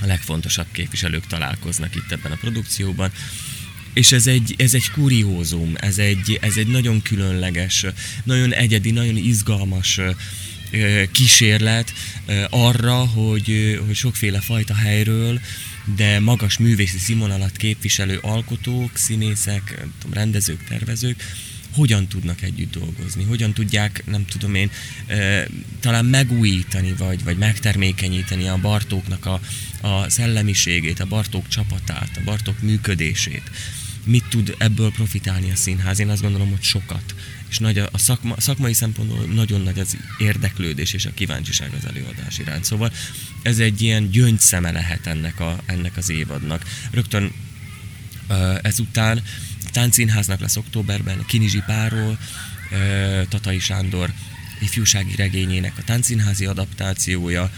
a 0.00 0.06
legfontosabb 0.06 0.66
képviselők 0.72 1.26
találkoznak 1.26 1.94
itt 1.94 2.12
ebben 2.12 2.32
a 2.32 2.36
produkcióban. 2.36 3.12
És 3.92 4.12
ez 4.12 4.26
egy, 4.26 4.54
ez 4.58 4.74
egy 4.74 4.90
kuriózum, 4.90 5.74
ez 5.76 5.98
egy, 5.98 6.38
ez 6.42 6.56
egy 6.56 6.66
nagyon 6.66 7.02
különleges, 7.02 7.86
nagyon 8.24 8.52
egyedi, 8.52 8.90
nagyon 8.90 9.16
izgalmas 9.16 10.00
kísérlet 11.12 11.92
arra, 12.50 12.94
hogy, 12.94 13.80
hogy 13.86 13.94
sokféle 13.94 14.40
fajta 14.40 14.74
helyről, 14.74 15.40
de 15.96 16.20
magas 16.20 16.58
művészi 16.58 16.98
színvonalat 16.98 17.56
képviselő 17.56 18.18
alkotók, 18.22 18.96
színészek, 18.96 19.84
rendezők, 20.10 20.64
tervezők 20.64 21.22
hogyan 21.72 22.06
tudnak 22.06 22.42
együtt 22.42 22.72
dolgozni, 22.72 23.24
hogyan 23.24 23.52
tudják, 23.52 24.02
nem 24.06 24.24
tudom 24.26 24.54
én, 24.54 24.70
talán 25.80 26.04
megújítani, 26.04 26.92
vagy, 26.92 27.24
vagy 27.24 27.38
megtermékenyíteni 27.38 28.48
a 28.48 28.58
Bartóknak 28.60 29.26
a, 29.26 29.40
a 29.80 30.08
szellemiségét, 30.08 31.00
a 31.00 31.06
Bartók 31.06 31.48
csapatát, 31.48 32.16
a 32.16 32.24
Bartók 32.24 32.62
működését. 32.62 33.50
Mit 34.04 34.24
tud 34.28 34.54
ebből 34.58 34.92
profitálni 34.92 35.50
a 35.50 35.56
színház? 35.56 35.98
Én 35.98 36.08
azt 36.08 36.22
gondolom, 36.22 36.50
hogy 36.50 36.62
sokat. 36.62 37.14
És 37.50 37.58
nagy 37.58 37.78
a, 37.78 37.88
a 37.92 37.98
szakma, 37.98 38.40
szakmai 38.40 38.72
szempontból 38.72 39.24
nagyon 39.24 39.60
nagy 39.60 39.78
az 39.78 39.96
érdeklődés 40.18 40.92
és 40.92 41.06
a 41.06 41.14
kíváncsiság 41.14 41.72
az 41.78 41.86
előadás 41.86 42.38
iránt. 42.38 42.64
Szóval 42.64 42.92
ez 43.42 43.58
egy 43.58 43.82
ilyen 43.82 44.10
gyöngyszeme 44.10 44.70
lehet 44.70 45.06
ennek, 45.06 45.40
a, 45.40 45.62
ennek 45.66 45.96
az 45.96 46.10
évadnak. 46.10 46.64
Rögtön 46.90 47.32
ezután 48.62 49.22
Táncszínháznak 49.70 50.40
lesz 50.40 50.56
októberben, 50.56 51.24
Kinizsi 51.26 51.62
Páról, 51.66 52.18
Tatai 53.28 53.58
Sándor 53.58 54.12
ifjúsági 54.60 55.16
regényének 55.16 55.72
a 55.78 55.82
táncszínházi 55.84 56.44
adaptációja. 56.44 57.50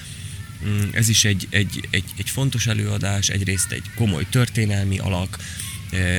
Mm, 0.67 0.81
ez 0.93 1.09
is 1.09 1.25
egy, 1.25 1.47
egy, 1.51 1.89
egy, 1.91 2.05
egy 2.17 2.31
fontos 2.31 2.67
előadás, 2.67 3.29
egyrészt 3.29 3.73
egy 3.73 3.85
komoly 3.95 4.27
történelmi 4.31 4.99
alak, 4.99 5.39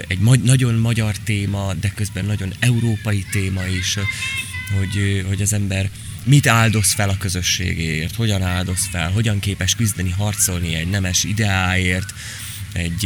egy 0.07 0.19
ma- 0.19 0.35
nagyon 0.35 0.73
magyar 0.73 1.17
téma, 1.17 1.73
de 1.73 1.91
közben 1.95 2.25
nagyon 2.25 2.53
európai 2.59 3.25
téma 3.31 3.65
is, 3.65 3.97
hogy, 4.77 5.25
hogy 5.27 5.41
az 5.41 5.53
ember 5.53 5.89
mit 6.23 6.47
áldoz 6.47 6.91
fel 6.91 7.09
a 7.09 7.17
közösségéért, 7.17 8.15
hogyan 8.15 8.41
áldoz 8.41 8.85
fel, 8.91 9.11
hogyan 9.11 9.39
képes 9.39 9.75
küzdeni, 9.75 10.09
harcolni 10.09 10.75
egy 10.75 10.89
nemes 10.89 11.23
ideáért, 11.23 12.13
egy, 12.73 13.05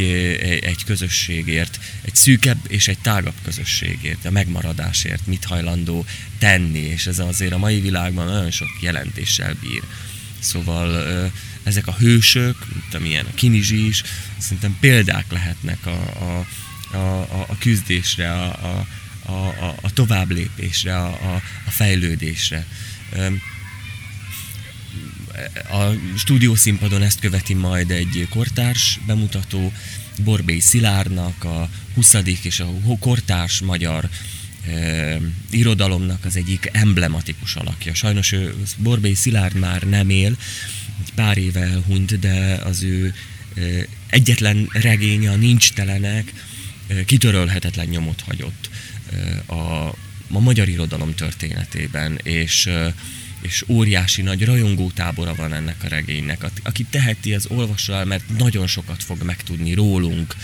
egy 0.62 0.84
közösségért, 0.84 1.80
egy 2.02 2.14
szűkebb 2.14 2.58
és 2.68 2.88
egy 2.88 2.98
tágabb 2.98 3.34
közösségért, 3.44 4.24
a 4.24 4.30
megmaradásért 4.30 5.26
mit 5.26 5.44
hajlandó 5.44 6.04
tenni, 6.38 6.78
és 6.78 7.06
ez 7.06 7.18
azért 7.18 7.52
a 7.52 7.58
mai 7.58 7.80
világban 7.80 8.26
nagyon 8.26 8.50
sok 8.50 8.68
jelentéssel 8.80 9.54
bír. 9.60 9.82
Szóval 10.38 11.06
ezek 11.62 11.86
a 11.86 11.96
hősök, 11.98 12.56
mint 12.72 12.94
amilyen 12.94 13.24
a 13.24 13.34
Kinizsi 13.34 13.86
is, 13.86 14.02
szerintem 14.38 14.76
példák 14.80 15.32
lehetnek 15.32 15.86
a, 15.86 16.00
a, 16.24 16.46
a, 16.96 17.20
a 17.48 17.56
küzdésre, 17.58 18.32
a, 18.32 18.86
a, 19.22 19.32
a, 19.32 19.74
a 19.80 19.92
továbblépésre, 19.92 20.96
a, 20.96 21.06
a, 21.06 21.42
a 21.66 21.70
fejlődésre 21.70 22.66
a 25.70 25.92
stúdiószínpadon 26.16 27.02
ezt 27.02 27.20
követi 27.20 27.54
majd 27.54 27.90
egy 27.90 28.26
kortárs 28.30 29.00
bemutató, 29.06 29.72
Borbély 30.24 30.58
Szilárnak, 30.58 31.44
a 31.44 31.68
20. 31.94 32.14
és 32.42 32.60
a 32.60 32.70
kortárs 32.98 33.60
magyar 33.60 34.08
e, 34.66 35.18
irodalomnak 35.50 36.24
az 36.24 36.36
egyik 36.36 36.68
emblematikus 36.72 37.54
alakja. 37.56 37.94
Sajnos 37.94 38.32
ő, 38.32 38.54
Borbély 38.76 39.14
Szilárd 39.14 39.56
már 39.56 39.82
nem 39.82 40.10
él, 40.10 40.36
egy 41.04 41.12
pár 41.14 41.38
éve 41.38 41.60
elhunyt, 41.60 42.18
de 42.18 42.60
az 42.64 42.82
ő 42.82 43.14
e, 43.56 43.60
egyetlen 44.06 44.68
regénye, 44.72 45.30
a 45.30 45.36
Nincs 45.36 45.72
telenek, 45.72 46.32
e, 46.86 47.04
kitörölhetetlen 47.04 47.86
nyomot 47.86 48.20
hagyott 48.20 48.70
e, 49.12 49.52
a, 49.52 49.94
a 50.30 50.40
magyar 50.40 50.68
irodalom 50.68 51.14
történetében, 51.14 52.20
és 52.22 52.66
e, 52.66 52.94
és 53.40 53.64
óriási 53.68 54.22
nagy 54.22 54.44
rajongótábora 54.44 55.34
van 55.34 55.52
ennek 55.52 55.76
a 55.84 55.88
regénynek. 55.88 56.46
Aki 56.62 56.86
teheti, 56.90 57.34
az 57.34 57.46
olvassa 57.48 57.92
el, 57.92 58.04
mert 58.04 58.38
nagyon 58.38 58.66
sokat 58.66 59.02
fog 59.02 59.22
megtudni 59.22 59.74
rólunk, 59.74 60.34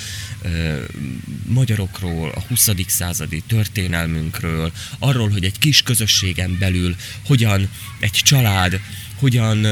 magyarokról, 1.46 2.30
a 2.30 2.40
20. 2.40 2.70
századi 2.86 3.42
történelmünkről, 3.46 4.72
arról, 4.98 5.30
hogy 5.30 5.44
egy 5.44 5.58
kis 5.58 5.82
közösségen 5.82 6.56
belül 6.58 6.96
hogyan 7.24 7.68
egy 8.00 8.10
család, 8.10 8.80
hogyan, 9.18 9.66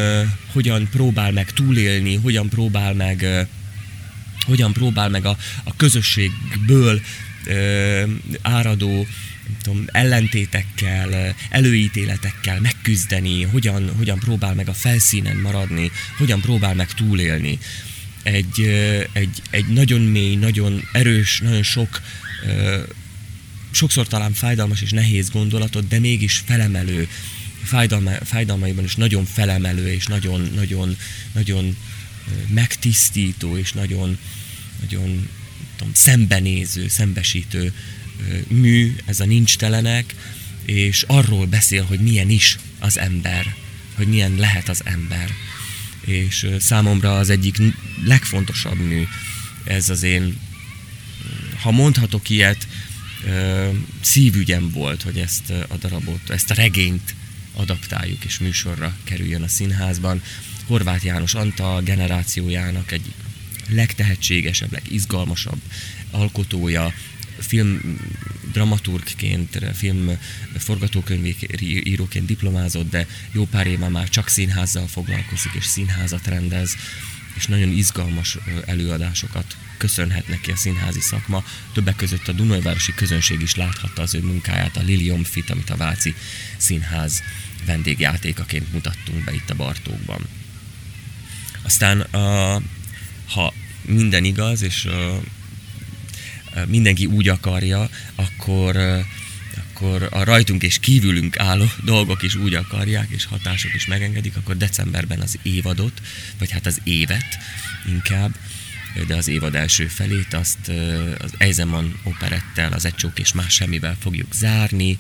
hogyan 0.53 0.89
próbál 0.91 1.33
meg 1.33 1.53
túlélni, 1.53 2.15
hogyan 2.15 2.49
próbál 2.49 2.95
meg 2.95 3.49
hogyan 4.47 4.73
próbál 4.73 5.09
meg 5.09 5.25
a, 5.25 5.37
a 5.65 5.77
közösségből 5.77 7.01
áradó 8.43 9.07
tudom, 9.63 9.85
ellentétekkel, 9.93 11.35
előítéletekkel 11.51 12.61
megküzdeni, 12.61 13.43
hogyan, 13.43 13.91
hogyan 13.97 14.19
próbál 14.19 14.55
meg 14.55 14.69
a 14.69 14.75
felszínen 14.75 15.37
maradni, 15.37 15.91
hogyan 16.19 16.41
próbál 16.41 16.75
meg 16.75 16.93
túlélni. 16.93 17.59
Egy, 18.23 18.61
egy, 19.13 19.43
egy 19.51 19.67
nagyon 19.67 20.01
mély, 20.01 20.37
nagyon 20.37 20.89
erős, 20.93 21.41
nagyon 21.41 21.63
sok 21.63 22.01
sokszor 23.71 24.07
talán 24.07 24.33
fájdalmas 24.33 24.83
és 24.83 24.91
nehéz 24.91 25.31
gondolatot, 25.31 25.89
de 25.89 25.99
mégis 25.99 26.43
felemelő, 26.47 27.09
fájdalma, 27.63 28.11
fájdalmaiban 28.25 28.85
is 28.85 28.95
nagyon 28.95 29.25
felemelő 29.25 29.93
és 29.93 30.07
nagyon, 30.07 30.51
nagyon, 30.55 30.97
nagyon 31.33 31.77
megtisztító 32.49 33.57
és 33.57 33.73
nagyon, 33.73 34.19
nagyon 34.81 35.29
tudom, 35.77 35.95
szembenéző, 35.95 36.89
szembesítő 36.89 37.73
mű, 38.49 38.97
ez 39.05 39.21
a 39.21 39.25
nincs 39.25 39.57
telenek, 39.57 40.15
és 40.65 41.05
arról 41.07 41.47
beszél, 41.47 41.85
hogy 41.85 42.01
milyen 42.01 42.31
is 42.31 42.59
az 42.79 42.99
ember, 42.99 43.55
hogy 43.95 44.07
milyen 44.07 44.35
lehet 44.35 44.69
az 44.69 44.81
ember. 44.85 45.31
És 46.01 46.47
számomra 46.59 47.19
az 47.19 47.31
egyik 47.31 47.57
legfontosabb 48.05 48.79
mű, 48.79 49.07
ez 49.65 49.89
az 49.91 50.03
én, 50.03 50.39
ha 51.63 51.71
mondhatok 51.71 52.29
ilyet, 52.29 52.67
szívügyem 54.01 54.71
volt, 54.71 55.03
hogy 55.03 55.19
ezt 55.19 55.51
a 55.69 55.77
darabot, 55.77 56.31
ezt 56.31 56.51
a 56.51 56.55
regényt 56.55 57.15
adaptáljuk 57.55 58.25
és 58.25 58.39
műsorra 58.39 58.97
kerüljön 59.05 59.43
a 59.43 59.49
színházban. 59.49 60.23
Horváth 60.67 61.05
János 61.05 61.35
Antal 61.35 61.83
generációjának 61.83 62.93
egy 62.93 63.13
legtehetségesebb, 63.69 64.73
legizgalmasabb 64.73 65.61
alkotója, 66.11 66.95
film 67.41 67.99
dramaturgként, 68.53 69.59
film 69.75 70.11
forgatókönyvíróként 70.59 72.27
diplomázott, 72.27 72.91
de 72.91 73.07
jó 73.33 73.47
pár 73.47 73.67
éve 73.67 73.89
már 73.89 74.09
csak 74.09 74.29
színházzal 74.29 74.87
foglalkozik, 74.87 75.53
és 75.53 75.65
színházat 75.65 76.27
rendez, 76.27 76.77
és 77.37 77.47
nagyon 77.47 77.69
izgalmas 77.69 78.39
előadásokat 78.67 79.57
köszönhet 79.77 80.29
neki 80.29 80.51
a 80.51 80.57
színházi 80.57 81.01
szakma. 81.01 81.45
Többek 81.73 81.97
között 81.97 82.29
a 82.29 82.33
Dunajvárosi 82.33 82.95
közönség 82.95 83.41
is 83.41 83.55
láthatta 83.55 84.03
az 84.03 84.15
ő 84.15 84.23
munkáját, 84.23 84.77
a 84.77 84.83
Lilium 84.83 85.25
Fit, 85.25 85.51
amit 85.51 85.71
a 85.71 85.77
Váci 85.77 86.15
Színház 86.57 87.23
vendégjátékaként 87.67 88.73
mutattunk 88.73 89.25
be 89.25 89.33
itt 89.33 89.51
a 89.51 89.55
Bartókban. 89.55 90.27
Aztán, 91.63 92.07
ha 93.29 93.55
minden 93.83 94.25
igaz, 94.25 94.63
és 94.63 94.89
mindenki 96.67 97.07
úgy 97.07 97.29
akarja, 97.29 97.91
akkor, 98.15 98.77
akkor 99.57 100.09
a 100.11 100.25
rajtunk 100.25 100.63
és 100.63 100.79
kívülünk 100.79 101.39
álló 101.39 101.65
dolgok 101.85 102.23
is 102.23 102.35
úgy 102.35 102.55
akarják, 102.55 103.11
és 103.11 103.25
hatások 103.25 103.75
is 103.75 103.87
megengedik, 103.87 104.37
akkor 104.37 104.57
decemberben 104.57 105.21
az 105.21 105.39
évadot, 105.43 106.03
vagy 106.39 106.51
hát 106.51 106.67
az 106.67 106.81
évet 106.85 107.39
inkább, 107.89 108.35
de 109.07 109.17
az 109.17 109.29
évad 109.29 109.55
első 109.55 109.87
felét 109.87 110.35
azt 110.35 110.69
az 111.19 111.33
Eisenman 111.39 112.01
operettel, 112.03 112.73
az 112.73 112.85
Ecsók 112.85 113.19
és 113.19 113.33
más 113.33 113.55
semmivel 113.55 113.97
fogjuk 114.01 114.35
zárni, 114.35 114.99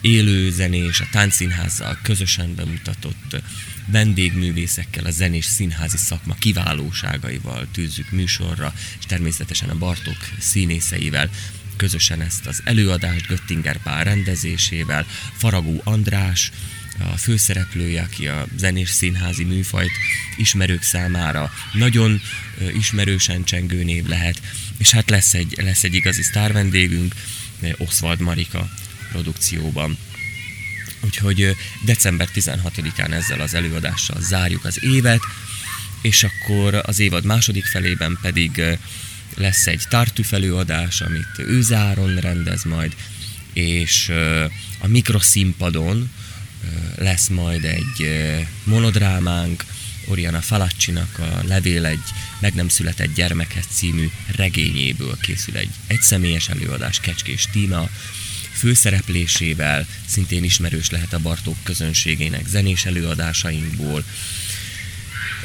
élő 0.00 0.50
zenés, 0.50 1.00
a 1.00 1.08
táncszínházzal 1.10 1.98
közösen 2.02 2.54
bemutatott 2.54 3.36
vendégművészekkel, 3.86 5.04
a 5.04 5.10
zenés 5.10 5.44
színházi 5.44 5.96
szakma 5.96 6.34
kiválóságaival 6.34 7.66
tűzzük 7.72 8.10
műsorra, 8.10 8.74
és 8.98 9.06
természetesen 9.06 9.68
a 9.68 9.78
Bartok 9.78 10.16
színészeivel 10.38 11.30
közösen 11.76 12.20
ezt 12.20 12.46
az 12.46 12.60
előadást 12.64 13.26
Göttinger 13.26 13.82
Pál 13.82 14.04
rendezésével, 14.04 15.06
Faragó 15.36 15.80
András, 15.84 16.50
a 16.98 17.16
főszereplője, 17.16 18.02
aki 18.02 18.28
a 18.28 18.46
zenés 18.56 18.90
színházi 18.90 19.44
műfajt 19.44 19.90
ismerők 20.36 20.82
számára 20.82 21.52
nagyon 21.72 22.20
ismerősen 22.76 23.44
csengő 23.44 23.84
név 23.84 24.06
lehet, 24.06 24.40
és 24.76 24.90
hát 24.90 25.10
lesz 25.10 25.34
egy, 25.34 25.54
lesz 25.62 25.84
egy 25.84 25.94
igazi 25.94 26.22
sztár 26.22 26.52
vendégünk, 26.52 27.14
Oswald 27.78 28.20
Marika 28.20 28.70
produkcióban. 29.14 29.98
Úgyhogy 31.00 31.56
december 31.84 32.28
16-án 32.34 33.12
ezzel 33.12 33.40
az 33.40 33.54
előadással 33.54 34.20
zárjuk 34.20 34.64
az 34.64 34.84
évet, 34.84 35.20
és 36.02 36.22
akkor 36.22 36.80
az 36.82 36.98
évad 36.98 37.24
második 37.24 37.64
felében 37.64 38.18
pedig 38.22 38.62
lesz 39.36 39.66
egy 39.66 39.82
tartüf 39.88 40.32
előadás, 40.32 41.00
amit 41.00 41.38
ő 41.38 41.62
záron 41.62 42.16
rendez 42.16 42.64
majd, 42.64 42.96
és 43.52 44.08
a 44.78 44.86
mikroszínpadon 44.86 46.10
lesz 46.96 47.28
majd 47.28 47.64
egy 47.64 48.10
monodrámánk, 48.64 49.64
Oriana 50.06 50.40
Falacsinak 50.40 51.18
a 51.18 51.46
Levél 51.46 51.86
egy 51.86 52.02
meg 52.40 52.54
nem 52.54 52.68
született 52.68 53.14
gyermekhez 53.14 53.64
című 53.70 54.10
regényéből 54.36 55.16
készül 55.20 55.56
egy 55.56 55.70
egyszemélyes 55.86 56.48
előadás 56.48 57.00
Kecskés 57.00 57.48
Tíma, 57.52 57.88
főszereplésével, 58.54 59.86
szintén 60.06 60.44
ismerős 60.44 60.90
lehet 60.90 61.12
a 61.12 61.18
Bartók 61.18 61.56
közönségének 61.62 62.46
zenés 62.46 62.84
előadásainkból. 62.84 64.04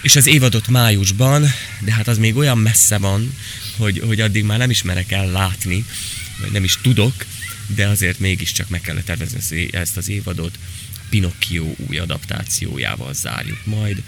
És 0.02 0.15
az 0.15 0.28
évadot 0.28 0.67
májusban, 0.67 1.45
de 1.80 1.93
hát 1.93 2.08
az 2.08 2.17
még 2.17 2.36
olyan 2.36 2.58
messze 2.58 2.98
van, 2.98 3.36
hogy, 3.78 4.02
hogy 4.06 4.22
addig 4.22 4.43
már 4.43 4.58
nem 4.58 4.69
ismerek 4.69 5.12
el 5.12 5.32
látni, 5.32 5.86
vagy 6.41 6.52
nem 6.52 6.63
is 6.63 6.78
tudok, 6.82 7.26
de 7.76 7.88
azért 7.88 8.19
mégiscsak 8.19 8.69
meg 8.69 8.82
kellett 8.82 9.06
tervezni 9.06 9.67
ezt 9.72 9.98
az 9.98 10.10
évadot. 10.10 10.60
Pinocchio 11.10 11.74
új 11.88 11.98
adaptációjával 11.98 13.13
zárjuk 13.13 13.65
majd. 13.65 14.04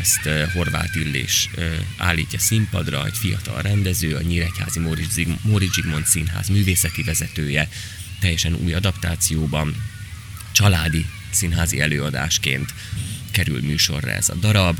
Ezt 0.00 0.26
uh, 0.26 0.52
Horváth 0.52 0.96
Illés 0.96 1.50
uh, 1.56 1.74
állítja 1.96 2.38
színpadra, 2.38 3.06
egy 3.06 3.16
fiatal 3.16 3.62
rendező, 3.62 4.14
a 4.14 4.22
Nyíregyházi 4.22 4.78
Móricz 5.42 5.74
Zsigmond 5.74 6.06
Színház 6.06 6.48
művészeti 6.48 7.02
vezetője, 7.02 7.68
teljesen 8.24 8.54
új 8.54 8.74
adaptációban, 8.74 9.82
családi 10.52 11.06
színházi 11.30 11.80
előadásként 11.80 12.74
kerül 13.30 13.60
műsorra 13.60 14.10
ez 14.10 14.28
a 14.28 14.34
darab, 14.34 14.78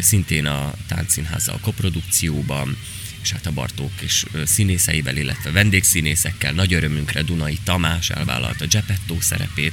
szintén 0.00 0.46
a 0.46 0.74
táncszínházzal 0.86 1.58
koprodukcióban, 1.60 2.76
és 3.22 3.32
hát 3.32 3.46
a 3.46 3.52
Bartók 3.52 3.92
és 4.00 4.24
színészeivel, 4.44 5.16
illetve 5.16 5.50
vendégszínészekkel 5.50 6.52
nagy 6.52 6.74
örömünkre 6.74 7.22
Dunai 7.22 7.58
Tamás 7.64 8.10
elvállalta 8.10 8.66
Gepetto 8.66 9.20
szerepét 9.20 9.72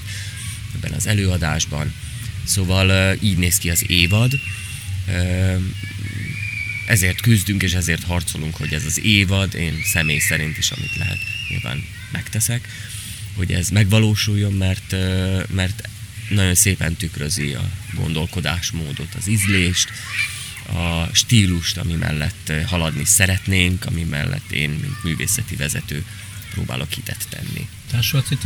ebben 0.75 0.91
az 0.91 1.07
előadásban. 1.07 1.93
Szóval 2.43 3.17
így 3.21 3.37
néz 3.37 3.57
ki 3.57 3.69
az 3.69 3.89
évad. 3.89 4.31
Ezért 6.89 7.21
küzdünk 7.21 7.63
és 7.63 7.73
ezért 7.73 8.03
harcolunk, 8.03 8.55
hogy 8.55 8.73
ez 8.73 8.85
az 8.85 8.99
évad, 9.03 9.53
én 9.53 9.81
személy 9.83 10.19
szerint 10.19 10.57
is, 10.57 10.71
amit 10.71 10.95
lehet, 10.95 11.17
nyilván 11.49 11.83
megteszek, 12.11 12.67
hogy 13.35 13.51
ez 13.51 13.69
megvalósuljon, 13.69 14.53
mert, 14.53 14.95
mert 15.49 15.89
nagyon 16.29 16.55
szépen 16.55 16.95
tükrözi 16.95 17.53
a 17.53 17.69
gondolkodásmódot, 17.93 19.15
az 19.17 19.27
ízlést, 19.27 19.89
a 20.73 21.09
stílust, 21.11 21.77
ami 21.77 21.93
mellett 21.93 22.51
haladni 22.65 23.05
szeretnénk, 23.05 23.85
ami 23.85 24.03
mellett 24.03 24.51
én, 24.51 24.69
mint 24.69 25.03
művészeti 25.03 25.55
vezető 25.55 26.05
próbálok 26.51 26.91
hitet 26.91 27.27
tenni. 27.29 27.67
Társulati 27.91 28.37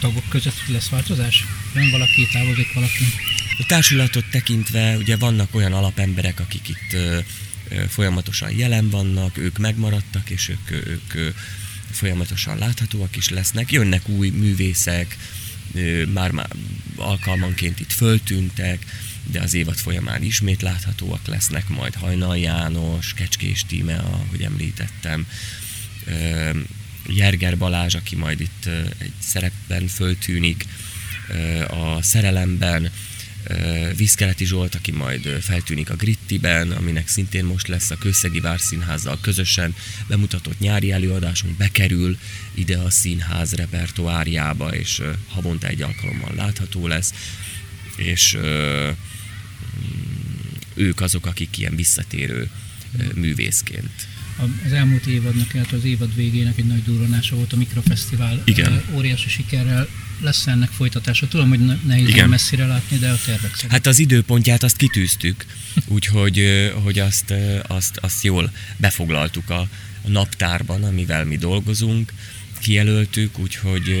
tagok 0.00 0.28
között 0.28 0.62
lesz 0.66 0.88
változás? 0.88 1.44
Nem 1.74 1.90
valaki, 1.90 2.28
távozik 2.32 2.72
valaki? 2.72 3.04
A 3.58 3.64
társulatot 3.66 4.24
tekintve 4.30 4.96
ugye 4.96 5.16
vannak 5.16 5.54
olyan 5.54 5.72
alapemberek, 5.72 6.40
akik 6.40 6.68
itt 6.68 6.96
folyamatosan 7.88 8.56
jelen 8.56 8.90
vannak, 8.90 9.38
ők 9.38 9.58
megmaradtak, 9.58 10.30
és 10.30 10.48
ők, 10.48 10.70
ők 10.70 11.34
folyamatosan 11.90 12.58
láthatóak 12.58 13.16
is 13.16 13.28
lesznek. 13.28 13.72
Jönnek 13.72 14.08
új 14.08 14.28
művészek, 14.28 15.16
már, 16.12 16.30
már 16.30 16.48
alkalmanként 16.96 17.80
itt 17.80 17.92
föltűntek, 17.92 18.86
de 19.30 19.40
az 19.40 19.54
évad 19.54 19.76
folyamán 19.76 20.22
ismét 20.22 20.62
láthatóak 20.62 21.26
lesznek 21.26 21.68
majd. 21.68 21.94
Hajnal 21.94 22.38
János, 22.38 23.14
Kecskés 23.14 23.64
Tíme, 23.66 23.96
ahogy 23.96 24.42
említettem, 24.42 25.26
Jerger 27.06 27.58
Balázs, 27.58 27.94
aki 27.94 28.16
majd 28.16 28.40
itt 28.40 28.68
egy 28.98 29.12
szerepben 29.18 29.86
föltűnik, 29.86 30.66
a 31.68 32.02
szerelemben, 32.02 32.90
Vízkeleti 33.96 34.44
Zsolt, 34.44 34.74
aki 34.74 34.90
majd 34.90 35.26
feltűnik 35.40 35.90
a 35.90 35.96
Grittiben, 35.96 36.70
aminek 36.70 37.08
szintén 37.08 37.44
most 37.44 37.68
lesz 37.68 37.90
a 37.90 37.96
Kőszegi 37.96 38.40
Várszínházzal 38.40 39.18
közösen 39.20 39.74
bemutatott 40.06 40.58
nyári 40.58 40.92
előadásunk, 40.92 41.56
bekerül 41.56 42.18
ide 42.54 42.78
a 42.78 42.90
színház 42.90 43.52
repertoáriába, 43.52 44.74
és 44.74 45.02
havonta 45.28 45.66
egy 45.66 45.82
alkalommal 45.82 46.34
látható 46.34 46.86
lesz, 46.86 47.12
és 47.96 48.38
ők 50.74 51.00
azok, 51.00 51.26
akik 51.26 51.58
ilyen 51.58 51.76
visszatérő 51.76 52.50
művészként 53.14 54.06
az 54.64 54.72
elmúlt 54.72 55.06
évadnak, 55.06 55.54
illetve 55.54 55.76
az 55.76 55.84
évad 55.84 56.14
végének 56.14 56.58
egy 56.58 56.66
nagy 56.66 56.82
durranása 56.82 57.36
volt 57.36 57.52
a 57.52 57.56
Mikrofesztivál. 57.56 58.42
Igen. 58.44 58.82
Óriási 58.94 59.28
sikerrel 59.28 59.88
lesz 60.20 60.46
ennek 60.46 60.70
folytatása. 60.70 61.28
Tudom, 61.28 61.48
hogy 61.48 61.60
nehéz 61.86 62.08
Igen. 62.08 62.28
messzire 62.28 62.66
látni, 62.66 62.98
de 62.98 63.10
a 63.10 63.18
tervek 63.24 63.54
szerint. 63.54 63.72
Hát 63.72 63.86
az 63.86 63.98
időpontját 63.98 64.62
azt 64.62 64.76
kitűztük, 64.76 65.44
úgyhogy 65.86 66.70
hogy 66.82 66.98
azt, 66.98 67.34
azt, 67.66 67.96
azt 67.96 68.24
jól 68.24 68.52
befoglaltuk 68.76 69.50
a, 69.50 69.68
naptárban, 70.06 70.84
amivel 70.84 71.24
mi 71.24 71.36
dolgozunk, 71.36 72.12
kijelöltük, 72.60 73.38
úgyhogy, 73.38 73.96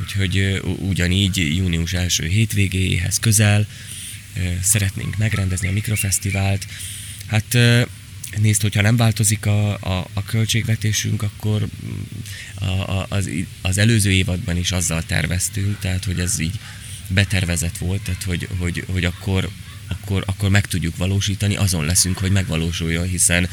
úgyhogy 0.00 0.60
ugyanígy 0.78 1.56
június 1.56 1.92
első 1.92 2.26
hétvégéhez 2.26 3.18
közel 3.18 3.66
szeretnénk 4.62 5.16
megrendezni 5.16 5.68
a 5.68 5.72
mikrofesztivált. 5.72 6.66
Hát 7.26 7.58
nézd, 8.36 8.62
hogyha 8.62 8.82
nem 8.82 8.96
változik 8.96 9.46
a, 9.46 9.72
a, 9.72 10.06
a 10.12 10.24
költségvetésünk, 10.24 11.22
akkor 11.22 11.68
a, 12.54 12.64
a, 12.64 13.06
az, 13.08 13.30
az 13.62 13.78
előző 13.78 14.10
évadban 14.10 14.56
is 14.56 14.72
azzal 14.72 15.02
terveztünk, 15.02 15.78
tehát 15.78 16.04
hogy 16.04 16.20
ez 16.20 16.38
így 16.38 16.58
betervezett 17.08 17.78
volt, 17.78 18.00
tehát 18.02 18.22
hogy, 18.22 18.48
hogy, 18.58 18.84
hogy 18.92 19.04
akkor, 19.04 19.48
akkor, 19.88 20.22
akkor 20.26 20.50
meg 20.50 20.66
tudjuk 20.66 20.96
valósítani, 20.96 21.56
azon 21.56 21.84
leszünk, 21.84 22.18
hogy 22.18 22.30
megvalósuljon, 22.30 23.06
hiszen, 23.08 23.48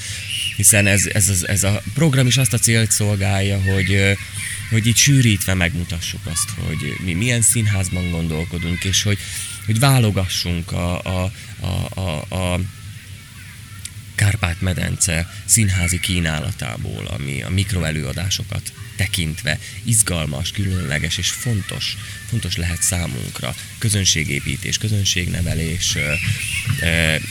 hiszen 0.56 0.88
ez, 0.88 1.06
ez, 1.06 1.30
ez, 1.30 1.44
ez 1.44 1.64
a 1.64 1.82
program 1.94 2.28
is 2.28 2.38
azt 2.38 2.54
a 2.54 2.58
célt 2.58 2.92
szolgálja, 2.92 3.62
hogy, 3.62 4.18
hogy 4.70 4.86
itt 4.86 4.96
sűrítve 4.96 5.54
megmutassuk 5.54 6.26
azt, 6.26 6.50
hogy 6.50 6.96
mi 7.04 7.14
milyen 7.14 7.42
színházban 7.42 8.10
gondolkodunk, 8.10 8.84
és 8.84 9.04
hogy, 9.04 9.18
hogy 9.66 9.80
válogassunk 9.80 10.72
a, 10.72 11.02
a, 11.02 11.32
a, 11.60 12.00
a, 12.00 12.36
a 12.36 12.60
Kárpát-medence 14.15 15.34
színházi 15.45 15.99
kínálatából, 15.99 17.06
ami 17.06 17.41
a 17.41 17.49
mikroelőadásokat 17.49 18.71
tekintve 18.95 19.60
izgalmas, 19.84 20.51
különleges 20.51 21.17
és 21.17 21.30
fontos, 21.30 21.97
fontos 22.30 22.56
lehet 22.58 22.82
számunkra. 22.82 23.56
Közönségépítés, 23.78 24.78
közönségnevelés, 24.78 25.97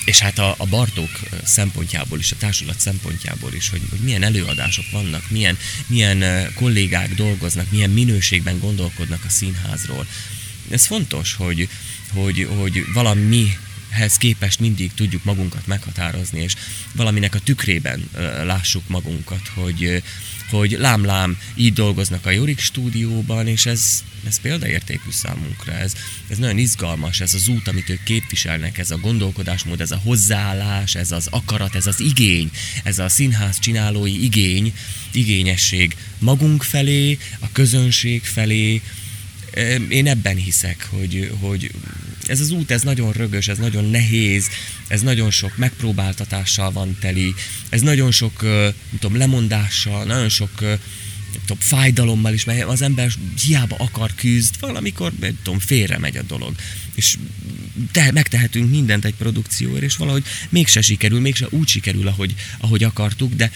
és 0.04 0.18
hát 0.18 0.38
a, 0.38 0.54
a 0.58 0.66
Bartók 0.66 1.20
szempontjából 1.44 2.18
is, 2.18 2.32
a 2.32 2.36
társulat 2.36 2.80
szempontjából 2.80 3.54
is, 3.54 3.68
hogy, 3.68 3.82
hogy 3.90 3.98
milyen 3.98 4.22
előadások 4.22 4.90
vannak, 4.90 5.30
milyen, 5.30 5.58
milyen 5.86 6.50
kollégák 6.54 7.14
dolgoznak, 7.14 7.70
milyen 7.70 7.90
minőségben 7.90 8.58
gondolkodnak 8.58 9.24
a 9.24 9.30
színházról. 9.30 10.06
Ez 10.70 10.84
fontos, 10.84 11.34
hogy, 11.34 11.68
hogy, 12.12 12.48
hogy 12.58 12.84
valami 12.92 13.56
hez 13.94 14.16
képest 14.16 14.60
mindig 14.60 14.92
tudjuk 14.94 15.24
magunkat 15.24 15.66
meghatározni, 15.66 16.42
és 16.42 16.54
valaminek 16.94 17.34
a 17.34 17.38
tükrében 17.38 18.10
lássuk 18.44 18.88
magunkat, 18.88 19.48
hogy, 19.54 20.02
hogy 20.50 20.70
lám-lám 20.70 21.38
így 21.54 21.72
dolgoznak 21.72 22.26
a 22.26 22.30
Jorik 22.30 22.58
stúdióban, 22.58 23.46
és 23.46 23.66
ez, 23.66 24.04
ez 24.26 24.40
példaértékű 24.40 25.10
számunkra, 25.10 25.72
ez, 25.72 25.92
ez 26.28 26.38
nagyon 26.38 26.58
izgalmas, 26.58 27.20
ez 27.20 27.34
az 27.34 27.48
út, 27.48 27.68
amit 27.68 27.88
ők 27.88 28.02
képviselnek, 28.02 28.78
ez 28.78 28.90
a 28.90 28.98
gondolkodásmód, 28.98 29.80
ez 29.80 29.90
a 29.90 30.00
hozzáállás, 30.04 30.94
ez 30.94 31.12
az 31.12 31.26
akarat, 31.30 31.74
ez 31.74 31.86
az 31.86 32.00
igény, 32.00 32.50
ez 32.84 32.98
a 32.98 33.08
színház 33.08 33.58
csinálói 33.58 34.24
igény, 34.24 34.74
igényesség 35.12 35.96
magunk 36.18 36.62
felé, 36.62 37.18
a 37.38 37.52
közönség 37.52 38.24
felé, 38.24 38.82
én 39.88 40.06
ebben 40.06 40.36
hiszek, 40.36 40.88
hogy, 40.90 41.30
hogy 41.40 41.70
ez 42.28 42.40
az 42.40 42.50
út, 42.50 42.70
ez 42.70 42.82
nagyon 42.82 43.12
rögös, 43.12 43.48
ez 43.48 43.58
nagyon 43.58 43.84
nehéz, 43.84 44.48
ez 44.88 45.00
nagyon 45.00 45.30
sok 45.30 45.56
megpróbáltatással 45.56 46.72
van 46.72 46.96
teli, 47.00 47.34
ez 47.68 47.80
nagyon 47.80 48.10
sok, 48.10 48.42
nem 48.42 48.98
tudom, 48.98 49.16
lemondással, 49.16 50.04
nagyon 50.04 50.28
sok 50.28 50.62
tudom, 51.40 51.58
fájdalommal 51.58 52.32
is, 52.32 52.44
mert 52.44 52.62
az 52.62 52.82
ember 52.82 53.12
hiába 53.44 53.76
akar 53.78 54.14
küzd, 54.14 54.54
valamikor, 54.60 55.12
nem 55.20 55.38
tudom, 55.42 55.58
félre 55.58 55.98
megy 55.98 56.16
a 56.16 56.22
dolog. 56.22 56.54
És 56.94 57.16
te, 57.92 58.12
megtehetünk 58.12 58.70
mindent 58.70 59.04
egy 59.04 59.14
produkcióért, 59.14 59.82
és 59.82 59.96
valahogy 59.96 60.24
mégse 60.48 60.80
sikerül, 60.80 61.20
mégse 61.20 61.46
úgy 61.50 61.68
sikerül, 61.68 62.08
ahogy, 62.08 62.34
ahogy 62.58 62.84
akartuk, 62.84 63.34
de 63.34 63.50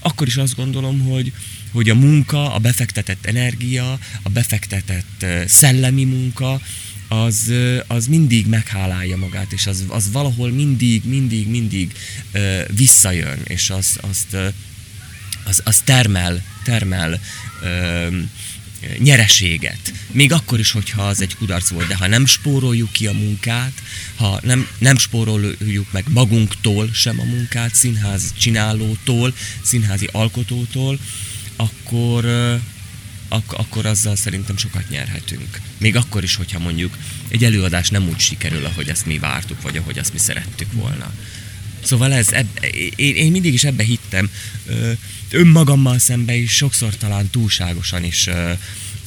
akkor 0.00 0.26
is 0.26 0.36
azt 0.36 0.56
gondolom, 0.56 1.00
hogy, 1.00 1.32
hogy 1.72 1.90
a 1.90 1.94
munka, 1.94 2.54
a 2.54 2.58
befektetett 2.58 3.26
energia, 3.26 3.98
a 4.22 4.28
befektetett 4.28 5.26
szellemi 5.46 6.04
munka, 6.04 6.60
az, 7.22 7.52
az 7.86 8.06
mindig 8.06 8.46
meghálálja 8.46 9.16
magát, 9.16 9.52
és 9.52 9.66
az, 9.66 9.84
az 9.88 10.12
valahol 10.12 10.50
mindig, 10.50 11.04
mindig, 11.04 11.48
mindig 11.48 11.92
uh, 12.34 12.60
visszajön, 12.76 13.38
és 13.44 13.70
az, 13.70 13.98
azt, 14.00 14.32
uh, 14.32 14.46
az, 15.44 15.60
az 15.64 15.80
termel, 15.84 16.42
termel 16.64 17.20
uh, 17.62 18.14
nyereséget. 18.98 19.92
Még 20.10 20.32
akkor 20.32 20.58
is, 20.58 20.70
hogyha 20.70 21.02
az 21.02 21.20
egy 21.20 21.36
kudarc 21.36 21.68
volt, 21.68 21.86
de 21.86 21.96
ha 21.96 22.06
nem 22.06 22.26
spóroljuk 22.26 22.92
ki 22.92 23.06
a 23.06 23.12
munkát, 23.12 23.82
ha 24.14 24.40
nem, 24.42 24.68
nem 24.78 24.98
spóroljuk 24.98 25.92
meg 25.92 26.04
magunktól 26.08 26.90
sem 26.92 27.20
a 27.20 27.24
munkát, 27.24 27.74
színház 27.74 28.34
csinálótól, 28.38 29.34
színházi 29.62 30.08
alkotótól, 30.12 30.98
akkor, 31.56 32.24
ak- 33.34 33.52
akkor 33.52 33.86
azzal 33.86 34.16
szerintem 34.16 34.56
sokat 34.56 34.88
nyerhetünk. 34.88 35.60
Még 35.78 35.96
akkor 35.96 36.22
is, 36.22 36.34
hogyha 36.34 36.58
mondjuk 36.58 36.98
egy 37.28 37.44
előadás 37.44 37.88
nem 37.88 38.08
úgy 38.08 38.18
sikerül, 38.18 38.64
ahogy 38.64 38.88
ezt 38.88 39.06
mi 39.06 39.18
vártuk, 39.18 39.62
vagy 39.62 39.76
ahogy 39.76 39.98
azt 39.98 40.12
mi 40.12 40.18
szerettük 40.18 40.72
volna. 40.72 41.12
Szóval 41.84 42.12
ez, 42.12 42.32
eb- 42.32 42.64
én, 42.96 43.14
én 43.14 43.30
mindig 43.30 43.52
is 43.52 43.64
ebbe 43.64 43.82
hittem, 43.82 44.30
ö, 44.66 44.92
önmagammal 45.30 45.98
szembe 45.98 46.34
is 46.34 46.52
sokszor 46.56 46.96
talán 46.96 47.30
túlságosan 47.30 48.04
is 48.04 48.26
ö, 48.26 48.52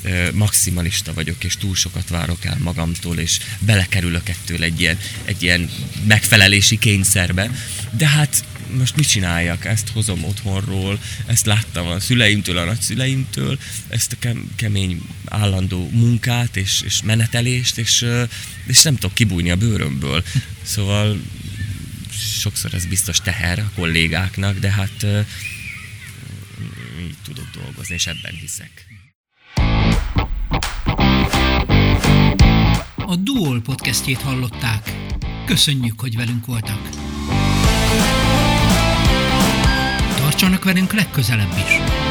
ö, 0.03 0.31
maximalista 0.33 1.13
vagyok, 1.13 1.43
és 1.43 1.57
túl 1.57 1.75
sokat 1.75 2.09
várok 2.09 2.45
el 2.45 2.57
magamtól, 2.59 3.17
és 3.17 3.39
belekerülök 3.59 4.29
ettől 4.29 4.63
egy 4.63 4.81
ilyen, 4.81 4.97
egy 5.25 5.43
ilyen 5.43 5.69
megfelelési 6.07 6.77
kényszerbe. 6.77 7.51
De 7.91 8.07
hát 8.07 8.43
most 8.77 8.95
mit 8.95 9.07
csináljak, 9.07 9.65
ezt 9.65 9.89
hozom 9.89 10.23
otthonról, 10.23 10.99
ezt 11.25 11.45
láttam 11.45 11.87
a 11.87 11.99
szüleimtől, 11.99 12.57
a 12.57 12.63
nagyszüleimtől, 12.63 13.59
ezt 13.87 14.17
a 14.21 14.29
kemény 14.55 15.01
állandó 15.25 15.89
munkát 15.91 16.55
és, 16.57 16.81
és 16.85 17.01
menetelést, 17.01 17.77
és, 17.77 18.05
és 18.65 18.83
nem 18.83 18.95
tudok 18.95 19.13
kibújni 19.13 19.51
a 19.51 19.55
bőrömből. 19.55 20.23
Szóval 20.61 21.21
sokszor 22.39 22.73
ez 22.73 22.85
biztos 22.85 23.17
teher 23.17 23.59
a 23.59 23.71
kollégáknak, 23.75 24.59
de 24.59 24.71
hát 24.71 25.05
így 27.01 27.15
tudok 27.23 27.47
dolgozni, 27.53 27.93
és 27.95 28.07
ebben 28.07 28.33
hiszek. 28.33 28.85
A 32.95 33.15
Duol 33.15 33.61
podcastjét 33.61 34.21
hallották. 34.21 34.91
Köszönjük, 35.45 35.99
hogy 35.99 36.15
velünk 36.15 36.45
voltak. 36.45 36.89
Tartsanak 40.37 40.63
velünk 40.63 40.93
legközelebb 40.93 41.57
is! 41.57 42.06